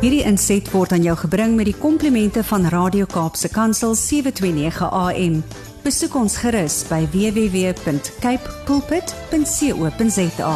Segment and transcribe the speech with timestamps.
[0.00, 5.34] Hierdie inset word aan jou gebring met die komplimente van Radio Kaapse Kansel 729 AM.
[5.84, 10.54] Besoek ons gerus by www.cape pulpit.co.za.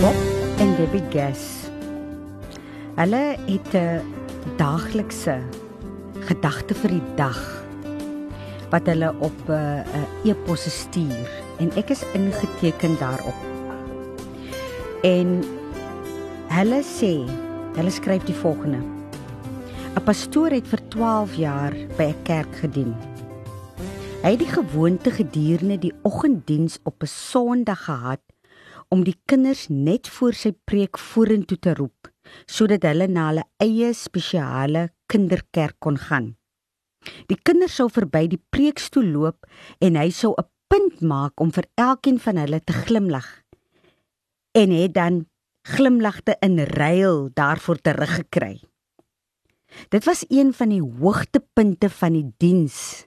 [0.00, 0.24] Bob
[0.56, 1.68] en Debbie Gas.
[2.96, 4.00] Hulle het 'n
[4.56, 5.36] daaglikse
[6.24, 7.62] gedagte vir die dag
[8.72, 9.84] wat hulle op 'n uh,
[10.24, 13.38] uh, e-pos stuur en ek is ingeteken daarop.
[15.06, 15.38] En
[16.52, 17.14] hulle sê,
[17.78, 18.82] hulle skryf die volgende:
[19.94, 22.94] 'n Pastoor het vir 12 jaar by 'n kerk gedien.
[24.22, 28.22] Hy het die gewoonte gedurende die oggenddiens op 'n Sondag gehad
[28.88, 32.10] om die kinders net voor sy preek vorentoe te roep
[32.46, 36.36] sodat hulle na hulle eie spesiale kinderkerk kon gaan.
[37.26, 39.46] Die kinders sou verby die preekstoel loop
[39.80, 43.26] en hy sou 'n punt maak om vir elkeen van hulle te glimlag.
[44.56, 45.26] En het dan
[45.68, 48.62] glimlagte in ruil daarvoor teruggekry.
[49.92, 53.04] Dit was een van die hoogtepunte van die diens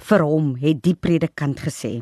[0.00, 2.00] vir hom, het die predikant gesê.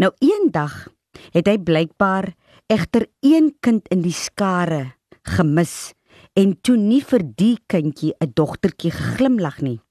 [0.00, 0.88] Nou eendag
[1.36, 2.32] het hy blykbaar
[2.72, 4.94] egter een kind in die skare
[5.36, 5.92] gemis
[6.32, 9.83] en toe nie vir die kindjie 'n dogtertjie geglimlag nie.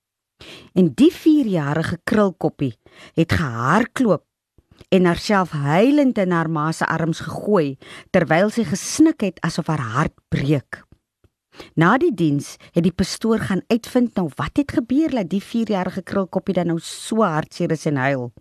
[0.74, 2.74] En die 4-jarige krulkoppie
[3.14, 4.26] het gehardloop
[4.90, 7.78] en haarself huilend in haar ma se arms gegooi
[8.12, 10.84] terwyl sy gesnik het asof haar hart breek.
[11.78, 16.02] Na die diens het die pastoor gaan uitvind nou wat het gebeur dat die 4-jarige
[16.02, 18.32] krulkoppie dan nou so hartseer is en huil.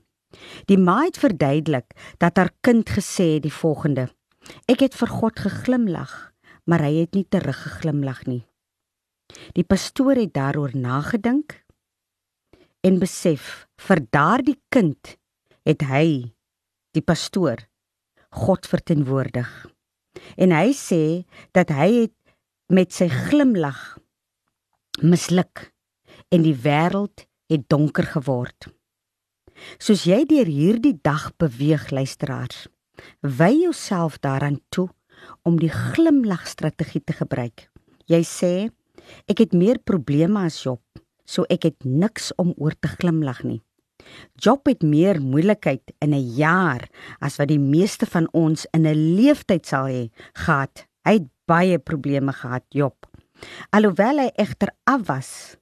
[0.67, 4.08] Die ma het verduidelik dat haar kind gesê het die volgende:
[4.64, 6.33] Ek het vir God geglimlag
[6.64, 8.42] maar hy het nie teruggeglimlag nie.
[9.56, 11.61] Die pastoor het daaroor nagedink
[12.86, 15.16] en besef vir daardie kind
[15.66, 16.33] het hy
[16.92, 17.62] die pastoor
[18.33, 19.48] God verteenwoordig.
[20.41, 21.24] En hy sê
[21.56, 22.17] dat hy het
[22.73, 23.80] met sy glimlag
[25.02, 25.68] misluk
[26.33, 28.70] en die wêreld het donker geword.
[29.78, 32.67] Soos jy deur hierdie dag beweeg luisteraars,
[33.20, 34.89] wy jouself daaraan toe
[35.46, 37.68] om die glimlagstrategie te gebruik.
[38.11, 38.55] Jy sê
[39.30, 40.83] ek het meer probleme as Job,
[41.24, 43.62] so ek het niks om oor te glimlag nie.
[44.34, 46.88] Job het meer moeilikheid in 'n jaar
[47.20, 50.86] as wat die meeste van ons in 'n leeftyd sal hê gehad.
[51.05, 53.06] Hy het baie probleme gehad, Job.
[53.70, 55.56] Alhoewel hy egter af was,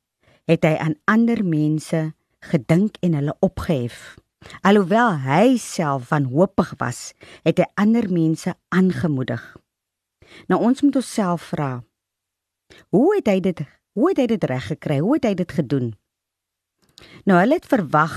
[0.45, 4.17] het hy aan ander mense gedink en hulle opgehef.
[4.63, 9.57] Alhoewel hy self wanhoopig was, het hy ander mense aangemoedig.
[10.49, 11.85] Nou ons moet onsself vra.
[12.89, 13.63] Hoe het hy dit
[14.01, 14.99] hoe het hy dit reg gekry?
[15.05, 15.93] Hoe het hy dit gedoen?
[17.29, 18.17] Nou hulle het verwag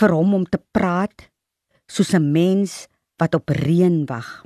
[0.00, 1.30] vir hom om te praat
[1.90, 2.86] soos 'n mens
[3.18, 4.44] wat op reën wag.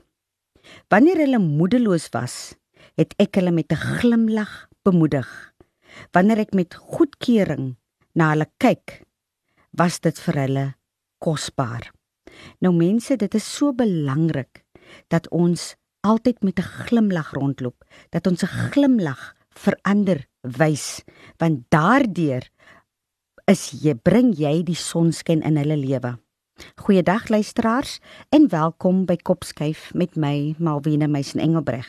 [0.89, 2.55] Wanneer hulle moedeloos was,
[2.97, 5.29] het ek hulle met 'n glimlag bemoedig.
[6.13, 7.77] Wanneer ek met goedkeuring
[8.15, 9.05] na hulle kyk,
[9.71, 10.75] was dit vir hulle
[11.19, 11.93] kosbaar.
[12.61, 14.65] Nou mense, dit is so belangrik
[15.09, 21.03] dat ons altyd met 'n glimlag rondloop, dat ons 'n glimlag verander wys,
[21.39, 22.47] want daardeur
[23.51, 26.15] is jy bring jy die sonskyn in hulle lewe.
[26.85, 27.99] Goeiedag luisteraars
[28.35, 31.89] en welkom by Kopskyf met my Malwena Meisen Engelbreg.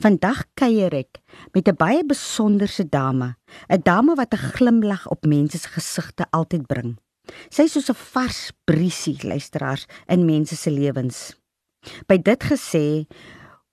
[0.00, 1.20] Vandag kuier ek
[1.52, 3.36] met 'n baie besonderse dame,
[3.68, 6.98] 'n dame wat 'n glimlag op mense se gesigte altyd bring.
[7.50, 11.34] Sy is soos 'n vars briesie luisteraars in mense se lewens.
[12.06, 13.06] By dit gesê,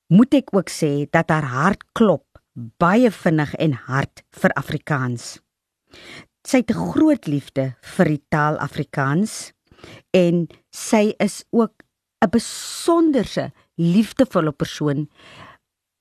[0.07, 5.40] moet ek ook sê dat haar hart klop baie vinnig en hard vir Afrikaans.
[6.46, 9.53] Sy het 'n groot liefde vir die taal Afrikaans
[10.14, 11.84] en sy is ook
[12.22, 15.08] 'n besonderse liefdevolle persoon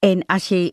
[0.03, 0.73] En as jy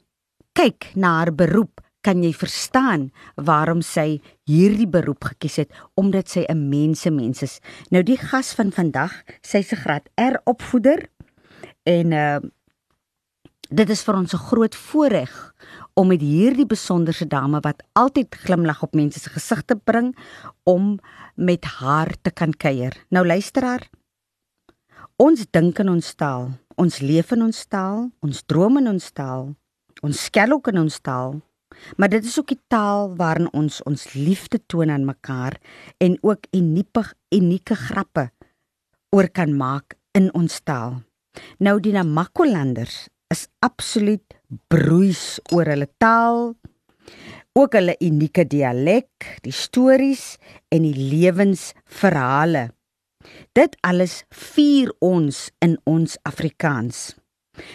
[0.57, 6.45] kyk na haar beroep, kan jy verstaan waarom sy hierdie beroep gekies het omdat sy
[6.49, 7.59] 'n mensemens is.
[7.91, 9.11] Nou die gas van vandag,
[9.43, 11.09] sy's 'n graad R opvoeder
[11.83, 12.39] en uh
[13.69, 15.53] dit is vir ons 'n groot voorreg
[15.93, 20.15] om met hierdie besonderse dame wat altyd glimlag op mense se gesigte bring
[20.63, 20.99] om
[21.35, 22.93] met haar te kan kuier.
[23.09, 23.89] Nou luisteraar,
[25.15, 29.51] ons dink in ons taal ons leef in ons taal, ons droom in ons taal,
[30.05, 31.39] ons skel ook in ons taal.
[31.99, 35.59] Maar dit is ook die taal waarin ons ons liefde toon aan mekaar
[36.03, 37.03] en ook unieke
[37.35, 38.29] unieke grappe
[39.15, 41.01] oor kan maak in ons taal.
[41.59, 44.35] Nou die Namakolanders is absoluut
[44.67, 46.55] broeis oor hulle taal,
[47.53, 50.37] ook hulle unieke dialek, die stories
[50.69, 52.69] en die lewensverhale
[53.57, 57.15] Dit alles vier ons in ons Afrikaans.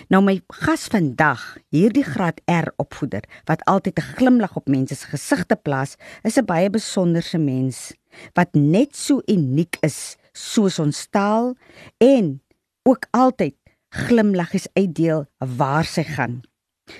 [0.08, 1.42] Nou my gas vandag,
[1.74, 6.46] hierdie graad R opvoeder wat altyd 'n glimlag op mense se gesigte plaas, is 'n
[6.46, 7.92] baie besonderse mens
[8.32, 11.56] wat net so uniek is soos ons taal
[11.98, 12.40] en
[12.82, 13.54] ook altyd
[13.94, 15.24] glimlaggies uitdeel
[15.58, 16.42] waar sy gaan.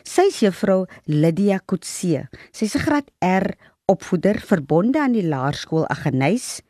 [0.07, 2.29] Sy is juffrou Lydia Kutse.
[2.53, 3.55] Sy's 'n graad R
[3.87, 6.63] opvoeder verbonde aan die laerskool Aggeneys.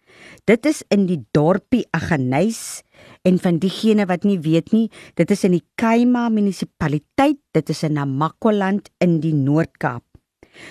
[0.47, 2.83] Dit is in die dorpie Aggeneys
[3.23, 7.83] en van diegene wat nie weet nie, dit is in die Kaima munisipaliteit, dit is
[7.83, 10.05] in Namakwaland in die Noord-Kaap.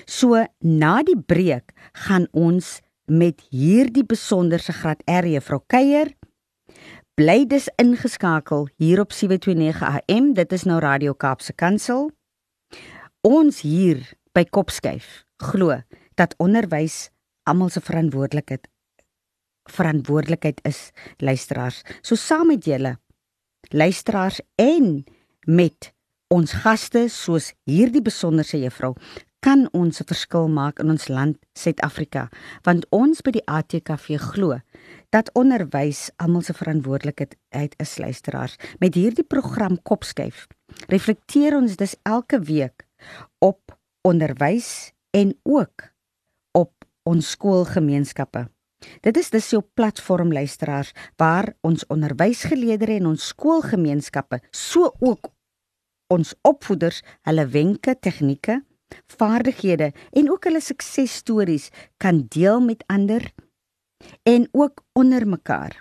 [0.06, 1.74] So na die breek
[2.08, 6.14] gaan ons met hierdie besonderse graad R juffrou Keier
[7.14, 10.32] bly dis ingeskakel hier op 729 AM.
[10.34, 12.08] Dit is nou Radio Kaapse Kansel.
[13.22, 14.02] Ons hier
[14.34, 15.78] by Kopskyf glo
[16.18, 17.12] dat onderwys
[17.46, 18.66] almal se verantwoordelikheid
[19.70, 20.90] verantwoordelikheid is
[21.22, 21.84] luisteraars.
[22.02, 22.98] So saam met julle
[23.70, 25.06] luisteraars en
[25.46, 25.94] met
[26.34, 28.96] ons gaste soos hierdie besonderse juffrou
[29.44, 32.30] kan ons 'n verskil maak in ons land Suid-Afrika
[32.64, 34.60] want ons by die ATKV glo
[35.14, 38.56] dat onderwys almal se verantwoordelikheid is luisteraars.
[38.82, 40.48] Met hierdie program kopskuif
[40.90, 42.88] reflekteer ons dus elke week
[43.38, 45.92] op onderwys en ook
[46.58, 46.74] op
[47.04, 48.48] ons skoolgemeenskappe.
[49.06, 55.30] Dit is dus jou platform luisteraars waar ons onderwysgeleerders en ons skoolgemeenskappe so ook
[56.14, 58.64] ons opvoeders hulle wenke tegnieke
[59.14, 63.32] vaardighede en ook hulle suksesstories kan deel met ander
[64.24, 65.80] en ook onder mekaar.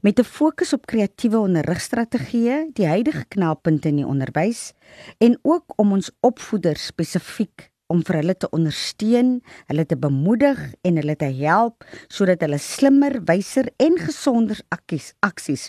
[0.00, 4.72] Met 'n fokus op kreatiewe onderrigstrategieë, die huidige knelpunte in die onderwys
[5.18, 10.96] en ook om ons opvoeders spesifiek om vir hulle te ondersteun, hulle te bemoedig en
[10.96, 15.68] hulle te help sodat hulle slimmer, wyser en gesonder akkies aksies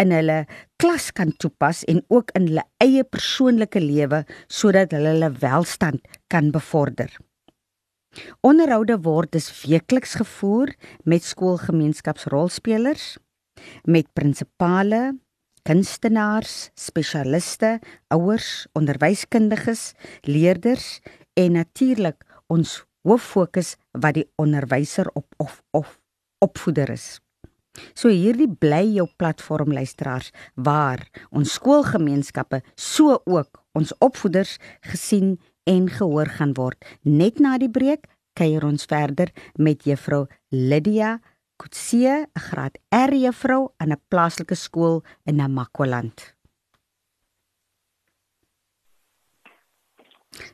[0.00, 0.44] in hulle
[0.76, 6.50] klas kan toepas en ook in hulle eie persoonlike lewe sodat hulle hulle welstand kan
[6.50, 7.10] bevorder.
[8.40, 10.74] Onderhoude word dus weekliks gevoer
[11.04, 13.16] met skoolgemeenskapsrolspelers,
[13.84, 15.16] met prinsipale,
[15.66, 17.78] kunstenaars, spesialiste,
[18.14, 19.92] ouers, onderwyskundiges,
[20.22, 21.00] leerders
[21.34, 25.98] en natuurlik ons hoof fokus wat die onderwyser op of of
[26.44, 27.18] opvoeder is.
[27.96, 35.36] So hierdie bly jou platform luisteraars waar ons skoolgemeenskappe so ook ons opvoeders gesien
[35.66, 36.78] en gehoor gaan word.
[37.02, 38.06] Net na die breek
[38.38, 41.18] kuier ons verder met juffrou Lydia
[41.56, 46.34] Kutse, 'n graad R juffrou aan 'n plaaslike skool in Namakwaland.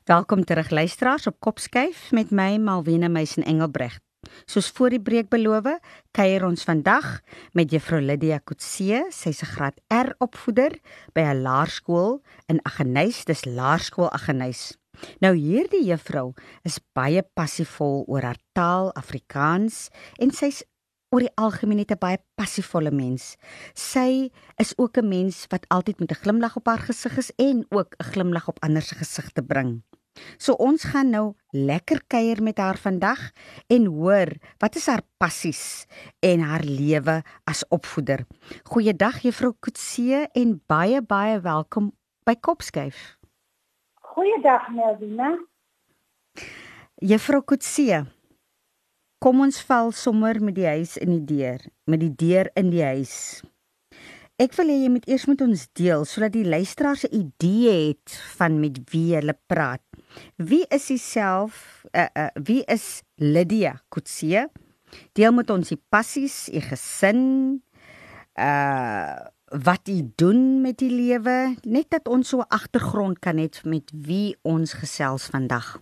[0.05, 3.99] Welkom terug luisteraars op Kopskyf met my Malwena Meisen Engelbreg.
[4.45, 5.79] Soos voor die breek beloof,
[6.11, 7.21] kuier ons vandag
[7.53, 10.79] met Juffrou Lydia Kutse, sy's 'n graad R opvoeder
[11.13, 14.82] by 'n laerskool in Aggeneys, dis Laerskool Aggeneys.
[15.21, 16.33] Nou hierdie juffrou
[16.69, 20.63] is baie passievol oor haar taal Afrikaans en sy's
[21.13, 23.37] oor die algemeen net 'n baie passievolle mens.
[23.75, 27.67] Sy is ook 'n mens wat altyd met 'n glimlag op haar gesig is en
[27.71, 29.83] ook 'n glimlag op ander se gesigte bring.
[30.37, 33.31] So ons gaan nou lekker kuier met haar vandag
[33.67, 34.29] en hoor
[34.59, 35.87] wat is haar passies
[36.21, 38.27] en haar lewe as opvoeder.
[38.65, 41.93] Goeiedag juffrou Kutse en baie baie welkom
[42.25, 43.22] by Kopskyf.
[44.13, 45.39] Goeiedag Melvina.
[47.01, 48.03] Juffrou Kutse,
[49.25, 52.83] Kom ons val sommer met die huis in die deur, met die deur in die
[52.85, 53.41] huis.
[54.37, 58.21] Ek wil hê jy moet eers met ons deel sodat die luisteraars 'n idee het
[58.37, 59.85] van met wie hulle praat.
[60.37, 61.87] Wie is jouself?
[61.97, 64.51] Uh, uh, wie is Lydia Kutse?
[65.17, 67.63] Deel met ons die passies, die gesin,
[68.37, 73.49] uh wat jy doen met die lewe, net dat ons so 'n agtergrond kan hê
[73.65, 75.81] met wie ons gesels vandag.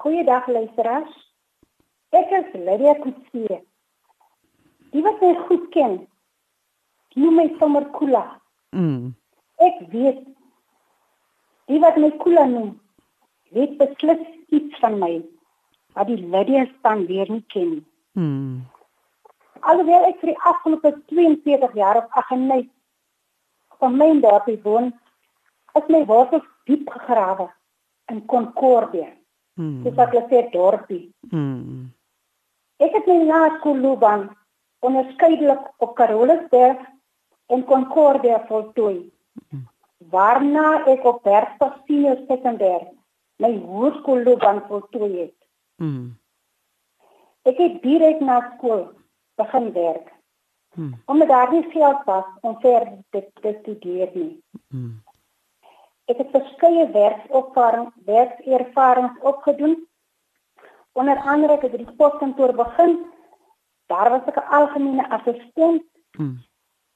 [0.00, 1.32] Goeiedag luisteraars.
[2.10, 3.60] Ek is Lydia Kutsie.
[4.90, 6.06] Die wat my goed ken,
[7.14, 8.40] noem my sommer Kula.
[8.70, 9.14] Mm.
[9.56, 10.20] Ek weet
[11.66, 12.80] die wat my Kula noem,
[13.50, 15.24] weet beslis iets van my
[15.92, 17.86] wat die Lydia span weer nie ken.
[18.12, 18.66] Mm.
[19.66, 22.68] Alhoewel ek vir die afgelope 42 jaar op Aggeneys
[23.80, 24.92] van my dorpie woon,
[25.76, 27.48] is my wortels diep gegrawe
[28.12, 29.10] in Concordia.
[29.58, 29.82] Mm.
[29.84, 31.04] Dis wat hulle sê dorpie.
[31.32, 31.88] Mm.
[32.82, 34.28] Ek het my laerskoolloopbaan
[34.86, 36.82] onderskeidelik op Carolusberg
[37.52, 39.08] en Concordia voltooi.
[40.12, 42.84] Waarna ek op Bergstad Senior Sekondêr
[43.42, 45.38] my hoërskoolloopbaan voltooi het.
[45.82, 46.14] Mm.
[47.46, 48.86] Ek het direk na skool
[49.36, 50.12] begin werk.
[50.74, 51.02] Hmm.
[51.04, 54.42] Omdat daar nie geld was om verder te, te studeer nie.
[54.68, 55.02] Hmm.
[56.04, 59.88] Ek het verskeie werkservarings werkservarings opgedoen.
[60.92, 62.98] Onder andere het ek die poskantoor begin.
[63.86, 65.82] Daar was ek 'n algemene assistent.
[66.16, 66.38] Hmm.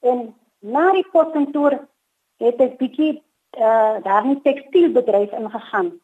[0.00, 1.88] En na die poskantoor
[2.36, 3.22] het ek bietjie
[3.58, 6.00] uh, daar in tekstielbedryf ingegaan.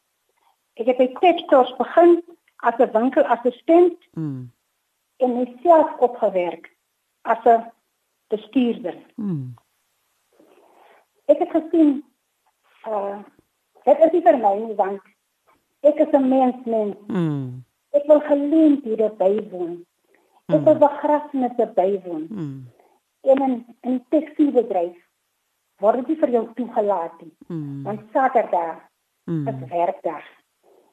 [0.74, 2.22] Ek het by Textors begin
[2.56, 4.52] as 'n winkelassistent mm.
[5.16, 6.76] En myself opgewerk
[7.22, 7.72] as 'n
[8.28, 8.96] bestuurder.
[9.14, 9.54] Mm.
[11.24, 12.04] Ek het gesien
[12.86, 13.18] uh
[13.84, 15.02] dit is nie vir my nie want
[15.80, 16.96] ek is 'n mens mens.
[17.06, 17.64] Mm.
[17.90, 19.84] Ek wil geleenthede bywoon.
[20.46, 20.78] Ek wil mm.
[20.78, 22.26] begrafnisse bywoon.
[22.30, 22.66] Mm.
[23.20, 24.96] En in 'n tekstielbedryf
[25.82, 27.34] word dit vir jou toegelaat nie.
[27.48, 27.82] Mm.
[27.82, 28.80] Want Saterdag
[29.24, 29.48] mm.
[29.48, 30.24] is werkdag.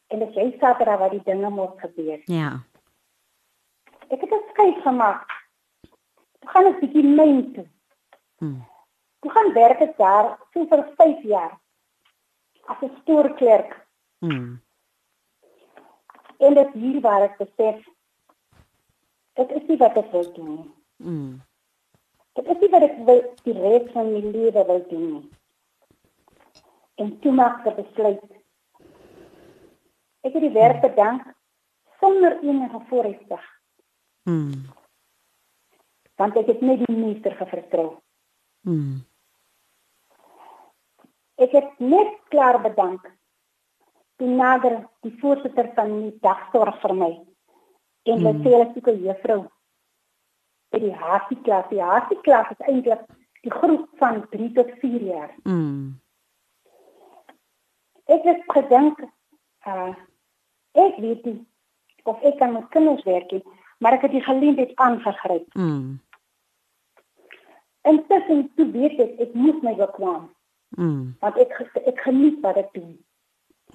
[0.07, 2.21] En dit is Saterdag waar die dinge moet gebeur.
[2.25, 2.63] Ja.
[4.13, 5.25] Ek het 'n skryf gemaak.
[6.43, 7.67] Ek gaan 'n bietjie myn toe.
[8.37, 8.61] Mm.
[9.25, 11.53] Ek gaan werk dit daar so vir 5 jaar.
[12.69, 13.71] As 'n stoorklerk.
[14.19, 14.61] Mm.
[16.37, 17.87] En dit hier waar ek besef
[19.33, 20.71] dit is nie wat ek wil doen nie.
[20.95, 21.41] Mm.
[22.33, 25.29] Dit is nie wat ek wil die res van my lewe wil doen nie.
[26.95, 28.29] En toe maak ek besluit.
[30.21, 31.25] Ek het die werk bedank
[31.99, 33.62] sonder enige vooruitsig.
[34.23, 34.67] Mm.
[36.15, 37.89] Want ek het net die meester gevertrou.
[38.67, 39.01] Mm.
[41.41, 43.07] Ek het net klaar bedank.
[44.21, 47.11] Toe nader die voorsitter van die dagsorg vir my.
[48.03, 48.45] En hulle mm.
[48.45, 49.41] sê hulle soek 'n juffrou
[50.71, 51.67] by die Hasie klas.
[51.69, 53.03] Die Hasie klas is eintlik
[53.43, 55.31] die groep van 3 tot 4 jaar.
[55.43, 55.99] Mm.
[58.05, 59.03] Ek het gedink
[59.67, 59.93] uh
[60.73, 61.39] ek weet nie
[62.09, 63.43] of ek kan met kinders werk nie,
[63.83, 65.53] maar ek het die geleentheid aangegryp.
[65.53, 65.99] Mm.
[67.81, 70.29] En tussen toe weet ek ek moet my bekwam.
[70.79, 71.15] Mm.
[71.19, 71.51] Want ek
[71.83, 72.95] ek geniet wat ek doen.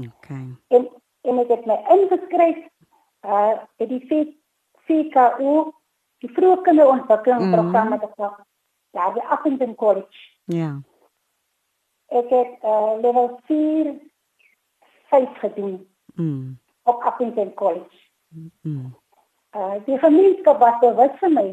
[0.01, 0.47] Okay.
[0.73, 0.89] En
[1.29, 2.63] en ek het my ingeskryf
[3.29, 4.01] uh by die
[4.89, 5.57] FKU
[6.25, 7.97] die vroeë kinderontwikkelingsprogram mm.
[7.97, 8.15] wat ek
[8.97, 10.23] daar by Appington College.
[10.45, 10.71] Ja.
[12.09, 13.93] Ek het uh, level 4
[15.13, 15.77] 5 gedoen.
[16.15, 16.57] Mm.
[16.83, 18.01] Op Appington College.
[18.63, 18.97] Mm.
[19.57, 21.49] Uh, die gemeenskap was bewus vir my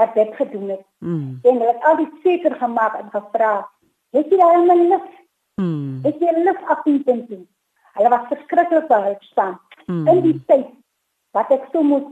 [0.00, 0.84] wat ek gedoen het.
[0.98, 1.38] Mm.
[1.42, 3.68] En hulle het al die seker gemaak en gevra,
[4.12, 5.08] "Het jy daai man lus?"
[5.60, 6.00] Mm.
[6.04, 7.46] Het jy lus Appington toe?
[7.92, 9.60] Hulle was verskriklik behoudsaam.
[9.86, 10.08] Mm.
[10.08, 10.68] In die tyd
[11.32, 12.08] wat ek so moet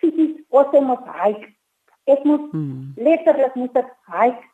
[0.00, 1.48] fisies of ek moet hike.
[2.04, 2.92] Ek moet hmm.
[2.96, 4.44] letterlik moet ek hike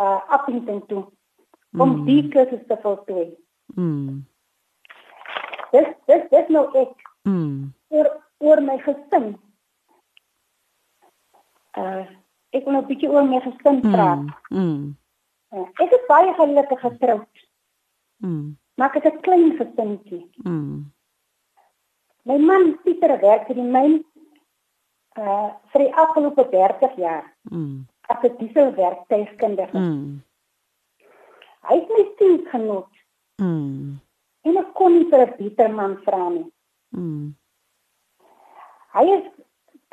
[0.00, 1.04] uh Appington toe
[1.74, 2.04] om hmm.
[2.06, 3.28] die kursus te voltooi.
[3.74, 4.24] Hmm.
[5.74, 6.94] Dis dis dis nou ek.
[7.94, 9.38] Oor oor my gesin.
[11.76, 12.04] Uh
[12.54, 13.92] ek wil 'n bietjie oor my gesin hmm.
[13.92, 14.26] praat.
[14.48, 14.96] Hmm.
[15.54, 17.46] Uh, ek is baie gelukkig getroud.
[18.22, 18.58] Hmm.
[18.74, 20.24] Maar ek het 'n klein gesinetjie.
[20.42, 20.94] Hmm.
[22.24, 23.98] My man Pieter werk in die myn
[25.20, 27.26] uh vir die afgelope 30 jaar.
[27.50, 27.86] Mm.
[28.08, 29.78] As 'n dieselwerktuigkundige.
[29.78, 30.22] Mm.
[31.68, 32.92] Hy het my sien genoot.
[33.42, 34.00] Mm.
[34.42, 36.48] En ek kon nie vir 'n beter man vra nie.
[36.88, 37.36] Mm.
[38.94, 39.24] Hy is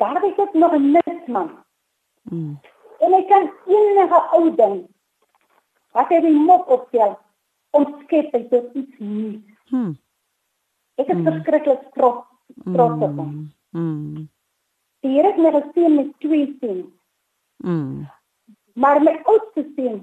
[0.02, 1.50] daar is ook nog 'n nutsman.
[2.22, 2.60] Mm.
[2.98, 4.86] En hy kan enige ou ding
[5.92, 7.18] wat hy die mop opstel
[7.70, 9.70] om skep hy tot iets nuuts.
[9.70, 9.96] Mm.
[10.94, 11.24] Ek is mm.
[11.24, 12.26] verskriklik trots
[12.64, 13.52] trots op hom.
[13.70, 14.28] Mm.
[15.02, 16.90] Die Here het my geseën met twee seuns.
[17.56, 18.06] Mm.
[18.74, 20.02] Maar my oudste seun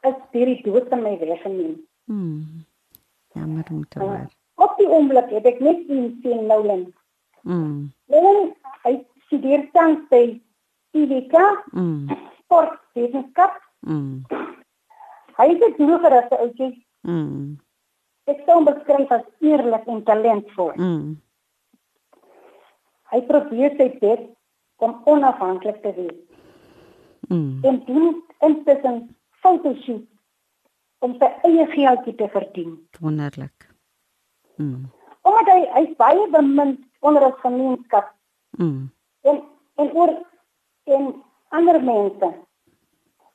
[0.00, 1.78] is deur die dood van my weggeneem.
[2.04, 2.64] Mm.
[3.34, 4.26] Jammer om te hoor.
[4.26, 6.86] Uh, op die oomblik het ek net een seun Nolan.
[7.46, 7.92] Mm.
[8.10, 8.50] Nolan
[8.84, 8.94] hy
[9.26, 10.24] studeer tans by
[10.96, 11.36] UWK.
[11.72, 12.10] Mm.
[12.42, 13.60] Sportwetenskap.
[13.86, 14.24] Mm.
[15.36, 16.86] Hy is 'n hoëgerigte ouetjie.
[17.06, 17.58] Mm.
[18.26, 20.72] Ek sou hom beskryf as eerlik en talentvol.
[20.74, 21.20] Mm.
[23.12, 24.24] Hy probeer sy bes
[24.82, 26.18] om onafhanklik te wees.
[27.28, 27.60] Mm.
[27.62, 30.06] En doen intussen fotoshoot
[31.04, 32.74] om sy eie geldjie te verdien.
[33.00, 33.68] Wonderlik.
[34.56, 34.88] Mm.
[35.26, 38.06] Omdat hy hy's baie bemind onder 'n gemeenskap.
[38.58, 38.90] Mm.
[39.22, 39.36] En
[39.76, 40.12] en oor
[40.84, 42.28] en ander mense.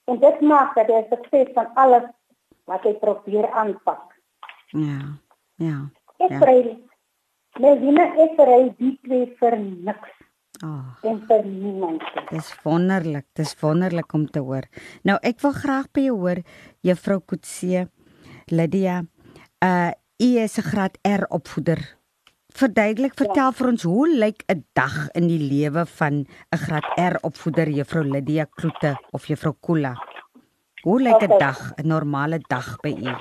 [0.09, 2.07] En dit maak dat hy sukses van alles
[2.69, 4.17] wat hy probeer aanpak.
[4.67, 5.19] Ja.
[5.55, 5.77] Ja.
[6.17, 6.77] Ek ja.
[7.59, 10.11] Melvina ek ry die twee vir niks.
[10.63, 12.03] Oh, en vir niemand.
[12.29, 14.67] Dis wonderlik, dis wonderlik om te hoor.
[15.03, 16.43] Nou ek wil graag by jou hoor,
[16.85, 17.87] juffrou Kutse,
[18.53, 19.01] Lydia.
[19.59, 21.81] Uh u is 'n graad R opvoeder
[22.57, 23.51] verduidelik, vertel ja.
[23.51, 28.03] vir ons hoe lyk 'n dag in die lewe van 'n graad R opvoeder juffrou
[28.03, 29.93] Lydia Kloete of juffrou Kula?
[30.83, 31.39] Hoe lyk 'n okay.
[31.39, 33.15] dag, 'n normale dag by u?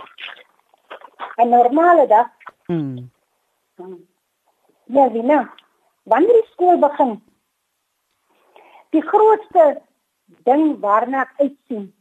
[1.43, 2.29] 'n Normale dag?
[2.67, 3.11] Mm.
[4.87, 5.55] Ja, Wina.
[6.03, 7.23] Wanneer die skool begin?
[8.91, 9.83] Die grootste
[10.45, 11.93] ding waarna ek uitsien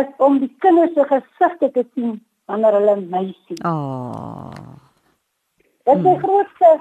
[0.00, 3.58] is om die kinders se gesigte te sien wanneer hulle my sien.
[3.66, 4.71] Oh.
[5.82, 6.18] Dit is hmm.
[6.18, 6.80] grootste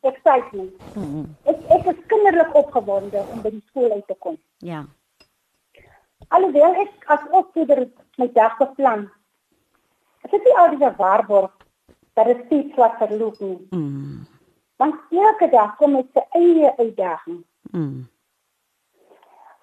[0.00, 0.82] excitement.
[0.94, 1.36] Hmm.
[1.42, 4.38] Ek ek is kinderlik opgewonde om by die skool uit te kom.
[4.58, 4.84] Ja.
[6.34, 7.84] Alhoewel ek as opvoeder
[8.18, 9.06] my dag beplan.
[10.24, 11.52] Ek het nie altyd 'n waarborg
[12.14, 13.66] dat dit steeds wat verloop nie.
[13.70, 14.26] Mm.
[14.76, 17.44] Want elke dag kom met sy eie uitdaging.
[17.70, 18.08] Mm.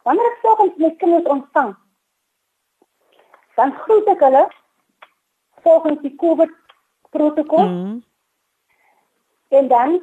[0.03, 1.75] Wanneer ek soggens my kinders ontvang,
[3.55, 4.45] dan groet ek hulle
[5.61, 6.55] volgens die COVID
[7.09, 7.67] protokol.
[7.67, 7.99] Mm.
[9.51, 9.99] En dan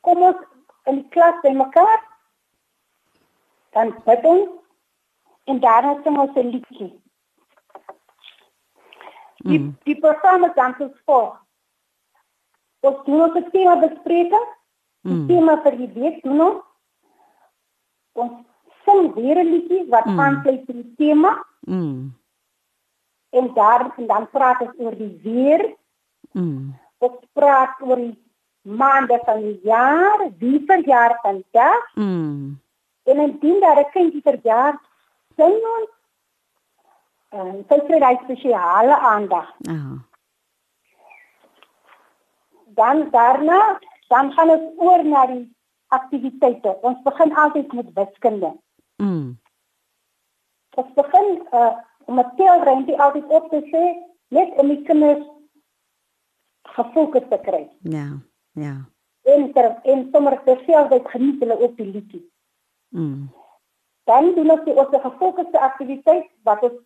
[0.00, 0.42] kom ons
[0.90, 2.02] in die klas by mekaar.
[3.76, 4.50] Dan bid ons
[5.50, 6.90] en daarna sing ons 'n liedjie.
[9.44, 9.76] Die mm.
[9.84, 11.40] die programme dan so voor.
[12.80, 14.46] Ons doen ons het tema bespreking.
[15.00, 15.26] Die mm.
[15.26, 16.60] tema vir die week doen ons.
[18.12, 18.34] Ons
[18.84, 20.20] sing weer 'n liedjie wat mm.
[20.20, 21.32] aansluit by die tema.
[21.60, 22.14] Mm
[23.34, 25.76] en daar en dan praat ons oor die weer.
[26.32, 26.74] Mm.
[26.98, 28.18] Ons praat oor die
[28.64, 31.94] maande van die jaar, wie vir jaar vandag.
[31.94, 32.60] Mm.
[33.04, 34.80] En indien daar 'n kindjie vir jaar
[35.36, 35.90] sien ons
[37.28, 39.48] en sy kry daai spesiale aandag.
[39.58, 39.80] Ja.
[42.64, 43.78] Dan daarna,
[44.08, 45.56] dan gaan ons oor na die
[45.86, 46.76] aktiwiteite.
[46.82, 48.52] Ons begin altyd met wiskunde.
[48.96, 49.38] Mm.
[50.74, 51.74] Ons begin uh
[52.06, 53.84] om 'n teelrentjie altyd op te sê
[54.28, 55.26] net om die kinders
[56.62, 57.68] gefokus te kry.
[57.80, 58.06] Ja,
[58.54, 58.74] ja.
[59.22, 62.24] En ter en sommer terselfdertyd geniet hulle ook die liedjie.
[62.88, 63.30] Mm.
[64.04, 66.80] Dan doen ons die ons gefokusde aktiwiteit wat ons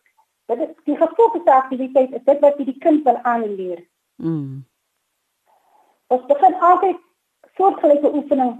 [0.48, 3.82] dit is die gefokusde aktiwiteit is dit wat jy die kind wil aanleer.
[4.16, 4.64] Mm.
[6.08, 7.02] Ons begin altyd
[7.58, 8.54] soortgelyke oefening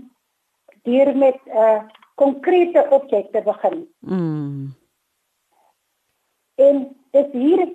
[0.84, 1.80] deur met 'n uh,
[2.14, 3.88] konkrete objekte begin.
[3.98, 4.74] Mm.
[6.54, 7.68] En dis hier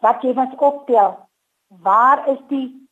[0.00, 1.16] wat jy moet optel.
[1.66, 2.87] Waar is die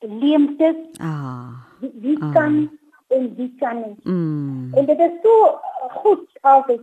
[0.00, 0.76] leemtes?
[0.98, 1.66] Ah.
[1.80, 2.32] Wie, wie ah.
[2.32, 2.70] kan
[3.08, 3.96] en wie kan nie.
[4.02, 4.74] Mm.
[4.74, 6.82] En dit is so goed altyd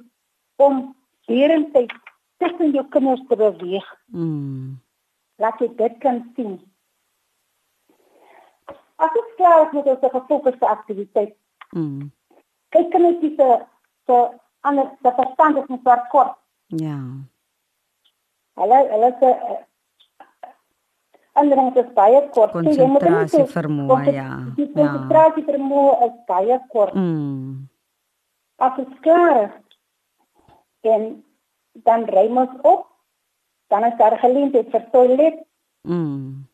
[0.55, 1.93] om hierentyd
[2.37, 3.87] tussen jou kinders te beweeg.
[4.05, 4.79] Mm.
[5.35, 6.57] Laat jy dit kan sien.
[8.95, 11.35] As dit klaar is met ons gefokusde aktiwiteit.
[11.71, 12.11] Mm.
[12.75, 13.63] Kyk net dis 'n
[14.05, 16.35] so ander se verstand is net kort.
[16.65, 16.99] Ja.
[18.53, 19.29] Hulle hulle se
[21.45, 22.51] ding is baie kort.
[22.55, 24.29] Konsentrasie vermoë, ja.
[24.57, 25.51] Die konsentrasie ja.
[25.51, 26.95] vermoë is baie kort.
[26.97, 27.67] Mm.
[28.57, 29.55] As dit klaar is,
[30.81, 31.07] en
[31.85, 32.87] dan ry ons op,
[33.69, 35.41] dan is daar geleentheid vir toilet.
[35.87, 36.47] Mm.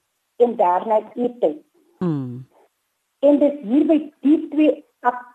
[0.43, 1.43] En daarna eet.
[1.99, 2.43] Mm.
[3.23, 4.73] En dis hier by die twee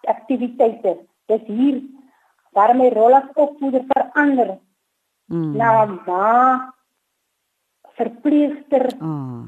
[0.05, 0.99] aktiwiteite.
[1.33, 1.81] Dis hier
[2.57, 4.59] waar my rol as opvoeder verander
[5.33, 5.57] mm.
[5.57, 6.33] na ma
[7.99, 9.45] verpleegster oh.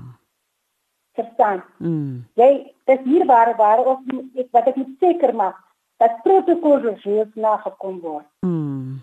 [1.19, 1.63] verstaan.
[1.79, 2.27] Mm.
[2.41, 2.51] Jy
[2.91, 5.59] dis hier waar waar ons ek wat ek moet seker maak
[6.03, 8.29] dat protokolle reeds nagekom word.
[8.47, 9.01] Mm.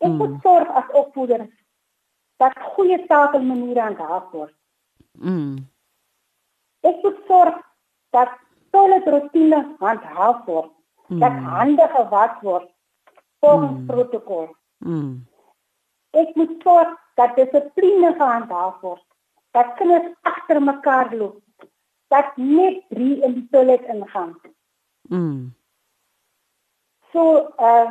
[0.00, 0.18] Ek mm.
[0.20, 1.46] moet sorg as opvoeder
[2.42, 4.54] dat goeie takelmaniere aangehaal word.
[5.22, 5.62] Mm.
[6.84, 7.60] Ek moet sorg
[8.12, 8.34] dat
[8.74, 10.72] toiletroetine handhaaf word.
[11.08, 11.20] Mm.
[11.22, 12.68] Dat hande gewas word
[13.40, 13.86] volgens mm.
[13.86, 14.50] protokol.
[14.78, 15.24] Mm.
[16.10, 19.04] Ek moet sorg dat dissipline gehandhaaf word.
[19.50, 21.42] Dat kinders agter mekaar loop.
[22.08, 24.34] Dat net drie in die toilet ingaan.
[25.02, 25.54] Mm.
[27.12, 27.90] So, uh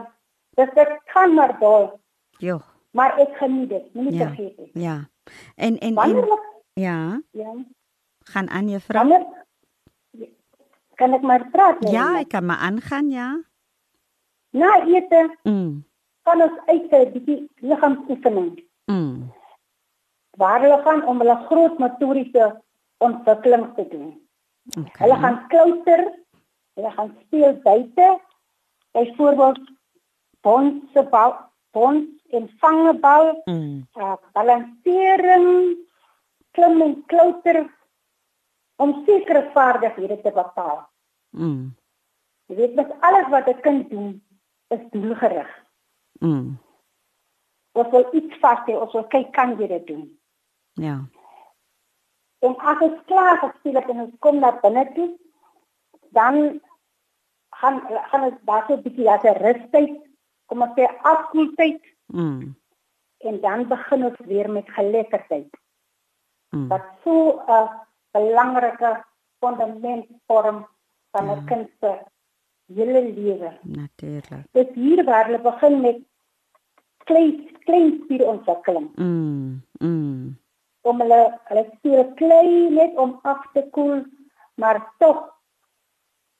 [0.53, 1.99] dis dit kan maar dol.
[2.38, 2.62] Jo.
[2.91, 4.27] Maar ek geniet dit, moenie ja.
[4.27, 4.69] vergeet nie.
[4.73, 5.09] Ja.
[5.55, 6.39] En en, Wanneer, en
[6.73, 7.21] ja.
[7.31, 7.53] Ja.
[8.23, 9.07] Gaan aan juffrou.
[9.07, 9.25] Wanneer,
[10.95, 11.79] kan ek maar praat?
[11.79, 13.41] Nee, ja, ek kan maar aangaan, ja.
[14.49, 15.38] Na ete.
[15.43, 15.83] Mm
[16.23, 18.51] kan ons uit 'n bietjie liggaamsoefening.
[18.93, 19.32] Mm.
[20.38, 22.49] Waar hulle gaan om hulle groot motoriese
[22.97, 24.10] ontwikkeling te doen.
[24.77, 25.01] Okay.
[25.01, 26.03] Hulle gaan klouter,
[26.73, 28.10] hulle gaan speel buite.
[28.93, 29.62] Byvoorbeeld
[30.45, 31.36] bonse bal,
[31.71, 33.88] bons en vangebal, mm.
[33.97, 35.77] uh, balansering,
[36.51, 37.63] klim en klouter
[38.75, 40.84] om sekere vaardighede te bepaal.
[41.29, 41.73] Mm.
[42.51, 44.21] Jy weet mos alles wat 'n kind doen
[44.67, 45.49] is doelgerig.
[46.19, 46.58] Mm.
[47.73, 50.05] Of wil iets vas hê of wil kyk kan jy dit doen.
[50.81, 50.97] Ja.
[52.45, 55.09] En as ons klaar gespeel het en ons kom na binne toe,
[56.17, 56.59] dan
[57.59, 59.93] gaan gaan ons daar so 'n bietjie laat rustyd,
[60.45, 61.81] kom ons sê afkoeltyd.
[62.05, 62.55] Mm.
[63.17, 65.51] En dan begin ons weer met geletterdheid.
[66.49, 66.67] Mm.
[66.67, 67.69] Wat so 'n
[68.12, 69.03] belangrike
[69.39, 70.67] fundament vorm
[71.12, 71.45] van 'n mm.
[71.45, 71.91] kind se
[72.65, 73.57] hele lewe.
[73.62, 74.45] Natuurlik.
[74.51, 75.99] Dit hier waar hulle begin met
[77.10, 78.89] klein klein spierontwikkeling.
[78.96, 79.62] Mm.
[79.80, 80.38] Mm.
[80.82, 84.04] Om hulle hulle spiere klein net om af te koel,
[84.56, 85.24] maar tog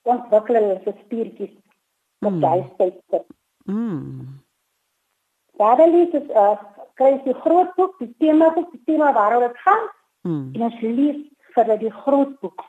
[0.04, 1.56] ontwikkel hulle se spiertjies
[2.26, 2.40] op mm.
[2.40, 3.26] daai tydstip.
[3.66, 4.40] Mm.
[5.58, 6.56] Daar lê dit uh
[7.00, 9.88] kry jy groot boek, die tema boek, die tema waaroor dit gaan.
[10.22, 10.52] Mm.
[10.54, 11.22] En ons lees
[11.56, 12.66] vir die groot boek.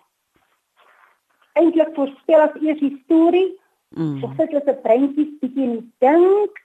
[1.60, 3.50] Eintlik voorspel as eers die storie.
[3.94, 4.20] Mm.
[4.20, 5.68] So sit hulle se breintjies bietjie
[6.02, 6.63] dink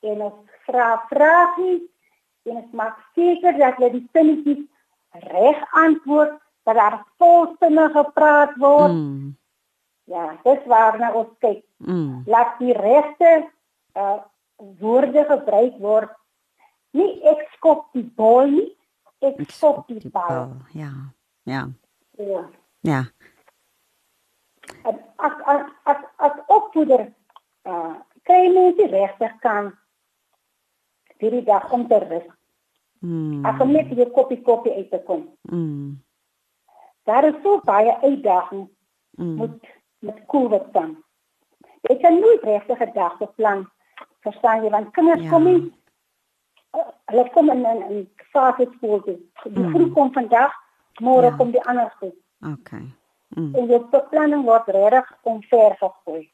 [0.00, 1.86] en ons vra vragies
[2.48, 4.64] en ons maak seker dat hulle die sinnetjies
[5.32, 8.92] reg antwoord dat daar volsinne gepraat word.
[8.92, 9.36] Mm.
[10.04, 11.64] Ja, dis waarna ons kyk.
[11.76, 12.22] Mm.
[12.26, 13.48] Laat die regte
[13.96, 14.18] uh
[14.80, 16.10] woorde gebruik word.
[16.90, 18.70] Nie ek skop die bal nie,
[19.22, 20.26] ek skop die, die bal.
[20.26, 20.54] bal.
[20.74, 20.90] Ja.
[21.46, 21.68] Ja.
[22.18, 22.42] Ja.
[22.80, 23.02] Ja.
[24.82, 27.06] As as as as opvoeder
[27.64, 27.94] uh
[28.26, 29.70] kry mens die regte kan
[31.18, 32.28] vir die dag om te rus.
[33.00, 33.44] Mm.
[33.46, 35.28] As om net 'n koppie koffie uit te kom.
[35.42, 36.02] Mm.
[37.04, 38.70] Daar is so baie uitdagings
[39.10, 39.36] mm.
[39.36, 40.96] met met COVID dan.
[41.80, 43.70] Jy kan nooit regtig 'n dag beplan
[44.20, 45.30] verstaan jy want kinders ja.
[45.30, 45.72] kom nie
[46.76, 49.18] uh, hulle kom in in fase skool toe.
[49.44, 49.74] Die mm.
[49.74, 50.52] groep kom vandag,
[51.00, 51.36] môre ja.
[51.36, 52.16] kom die ander groep.
[52.52, 52.84] Okay.
[53.36, 53.54] Mm.
[53.54, 56.24] En die beplanning word regtig omver gegooi.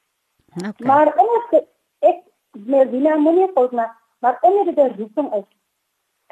[0.54, 0.86] Okay.
[0.86, 1.54] Maar ons
[1.98, 5.48] ek Melvina moenie fout maak, maar omdat dit 'n roeping is,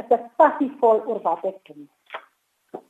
[0.01, 1.91] is ek passievol oor wat ek doen.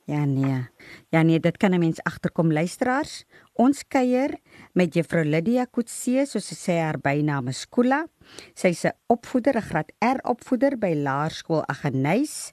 [0.05, 0.69] Ja nee.
[1.09, 3.25] Ja nee, dit kan 'n mens agterkom luisteraars.
[3.53, 4.39] Ons kuier
[4.73, 8.07] met Juffrou Lydia Kutse, soos sy sê haar bynaam is Kula.
[8.55, 12.53] Sy's 'n opvoeder, 'n graad R opvoeder by Laerskool Aggeneys.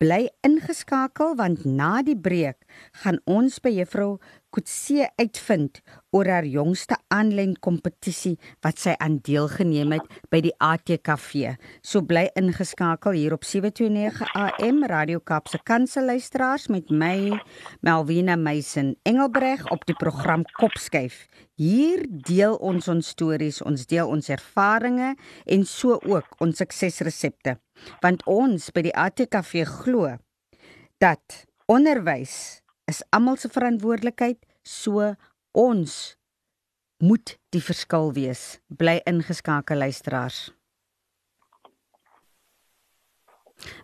[0.00, 2.62] Bly ingeskakel want na die breek
[3.02, 4.14] gaan ons by Juffrou
[4.48, 5.82] Kutse uitvind
[6.16, 8.32] oor haar jongste aanlyn kompetisie
[8.64, 11.52] wat sy aan deelgeneem het by die ATKV.
[11.84, 17.36] So bly ingeskakel hier op 729 AM Radio Kaapse Kansel luisteraars met my
[17.84, 21.26] Melvina Meisen Engelbreg op die program Kopskuif.
[21.60, 27.60] Hier deel ons ons stories, ons deel ons ervarings en so ook ons suksesresepte.
[28.02, 30.16] Want ons by die ATKV glo
[31.00, 35.14] dat onderwys is almal se verantwoordelikheid, so
[35.56, 36.16] ons
[37.00, 38.58] moet die verskil wees.
[38.68, 40.50] Bly ingeskakel luisteraars.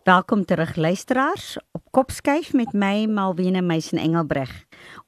[0.04, 4.50] Welkom terug luisteraars op Kopskuif met my Malwena Meisen Engelbreg.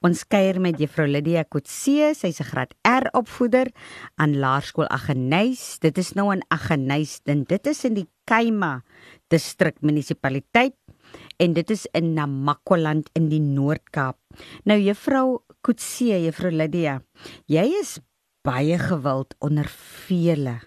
[0.04, 3.72] Ons kuier met Juffrou Lydia Kotse, sy's 'n graad R opvoeder
[4.16, 5.78] aan Laerskool Aggeneys.
[5.78, 8.82] Dit is nou in Aggeneys, dit is in die Kaima
[9.28, 10.74] distrik munisipaliteit
[11.36, 14.16] en dit is in Namakwaland in die Noord-Kaap.
[14.64, 17.02] Nou juffrou Kutse, juffrou Lydia,
[17.46, 18.00] jy is
[18.44, 19.68] baie gewild onder
[20.08, 20.60] vele.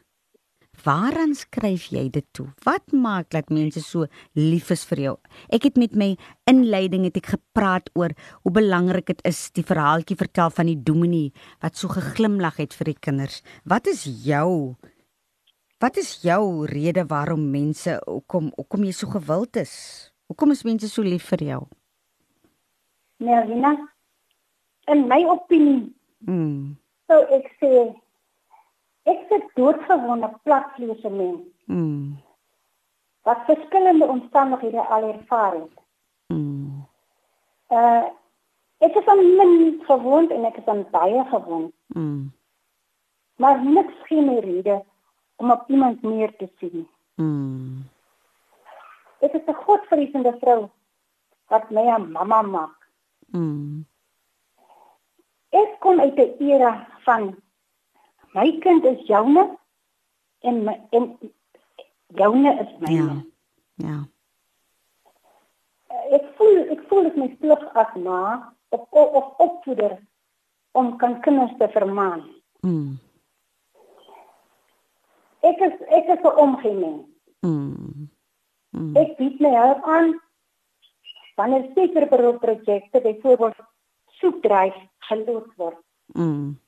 [0.81, 2.47] Waaraan skryf jy dit toe?
[2.65, 5.15] Wat maak dat mense so lief is vir jou?
[5.53, 6.15] Ek het met my
[6.49, 11.29] inleiding het ek gepraat oor hoe belangrik dit is die verhaaltjie vertel van die dominee
[11.61, 13.43] wat so geglimlag het vir die kinders.
[13.65, 14.77] Wat is jou
[15.81, 19.73] Wat is jou rede waarom mense hoekom hoekom jy so gewild is?
[20.29, 21.61] Hoekom is mense so lief vir jou?
[23.17, 23.71] Melvina,
[24.93, 25.89] in my opinie,
[26.29, 26.77] mm.
[27.09, 27.71] so ek sê
[29.11, 31.45] ek se doodgewone platvleese mens.
[31.65, 32.17] Mm.
[33.27, 35.77] Wat verskillende omstandighede al ervaar het.
[36.27, 36.85] Mm.
[37.69, 38.03] Uh
[38.81, 41.73] ek is aan min gewoond en ek is aan baie gewoond.
[41.93, 42.31] Mm.
[43.37, 44.81] Maar niks gee my rede
[45.35, 46.87] om op iemand meer te sien.
[47.15, 47.85] Mm.
[49.19, 50.69] Dit is 'n godvreesende vrou
[51.47, 52.89] wat my 'n mamma maak.
[53.31, 53.85] Mm.
[55.49, 57.35] Ek kom uit 'n era van
[58.33, 59.57] my kind is joune
[60.39, 61.19] en my, en
[62.07, 63.25] joune is myne.
[63.75, 63.89] Ja.
[63.91, 63.99] Ja.
[66.11, 68.21] Ek voel ek voel dit my plig as ma
[68.75, 69.97] of of opvoeder
[70.71, 72.23] om kan kinders te vermaan.
[72.61, 72.99] Mm.
[75.41, 76.99] Ek is ek is 'n omgewing.
[77.41, 78.09] Mm.
[78.71, 78.95] Mm.
[78.95, 80.13] Ek bied my help aan
[81.35, 82.07] wanneer sekere
[82.39, 83.59] projekte byvoorbeeld
[84.19, 84.75] soekdryf
[85.09, 85.81] geloop word.
[86.13, 86.60] Mm.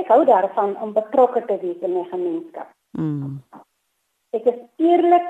[0.00, 2.70] Ek hou daarvan om betrokke te wees in my gemeenskap.
[2.96, 3.42] Mm.
[4.32, 5.28] Ek is eerlik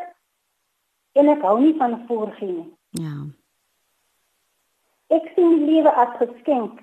[1.18, 2.68] en ek hou nie van voorgee nie.
[3.02, 3.16] Ja.
[5.12, 6.78] Ek sien die lewe as geskenk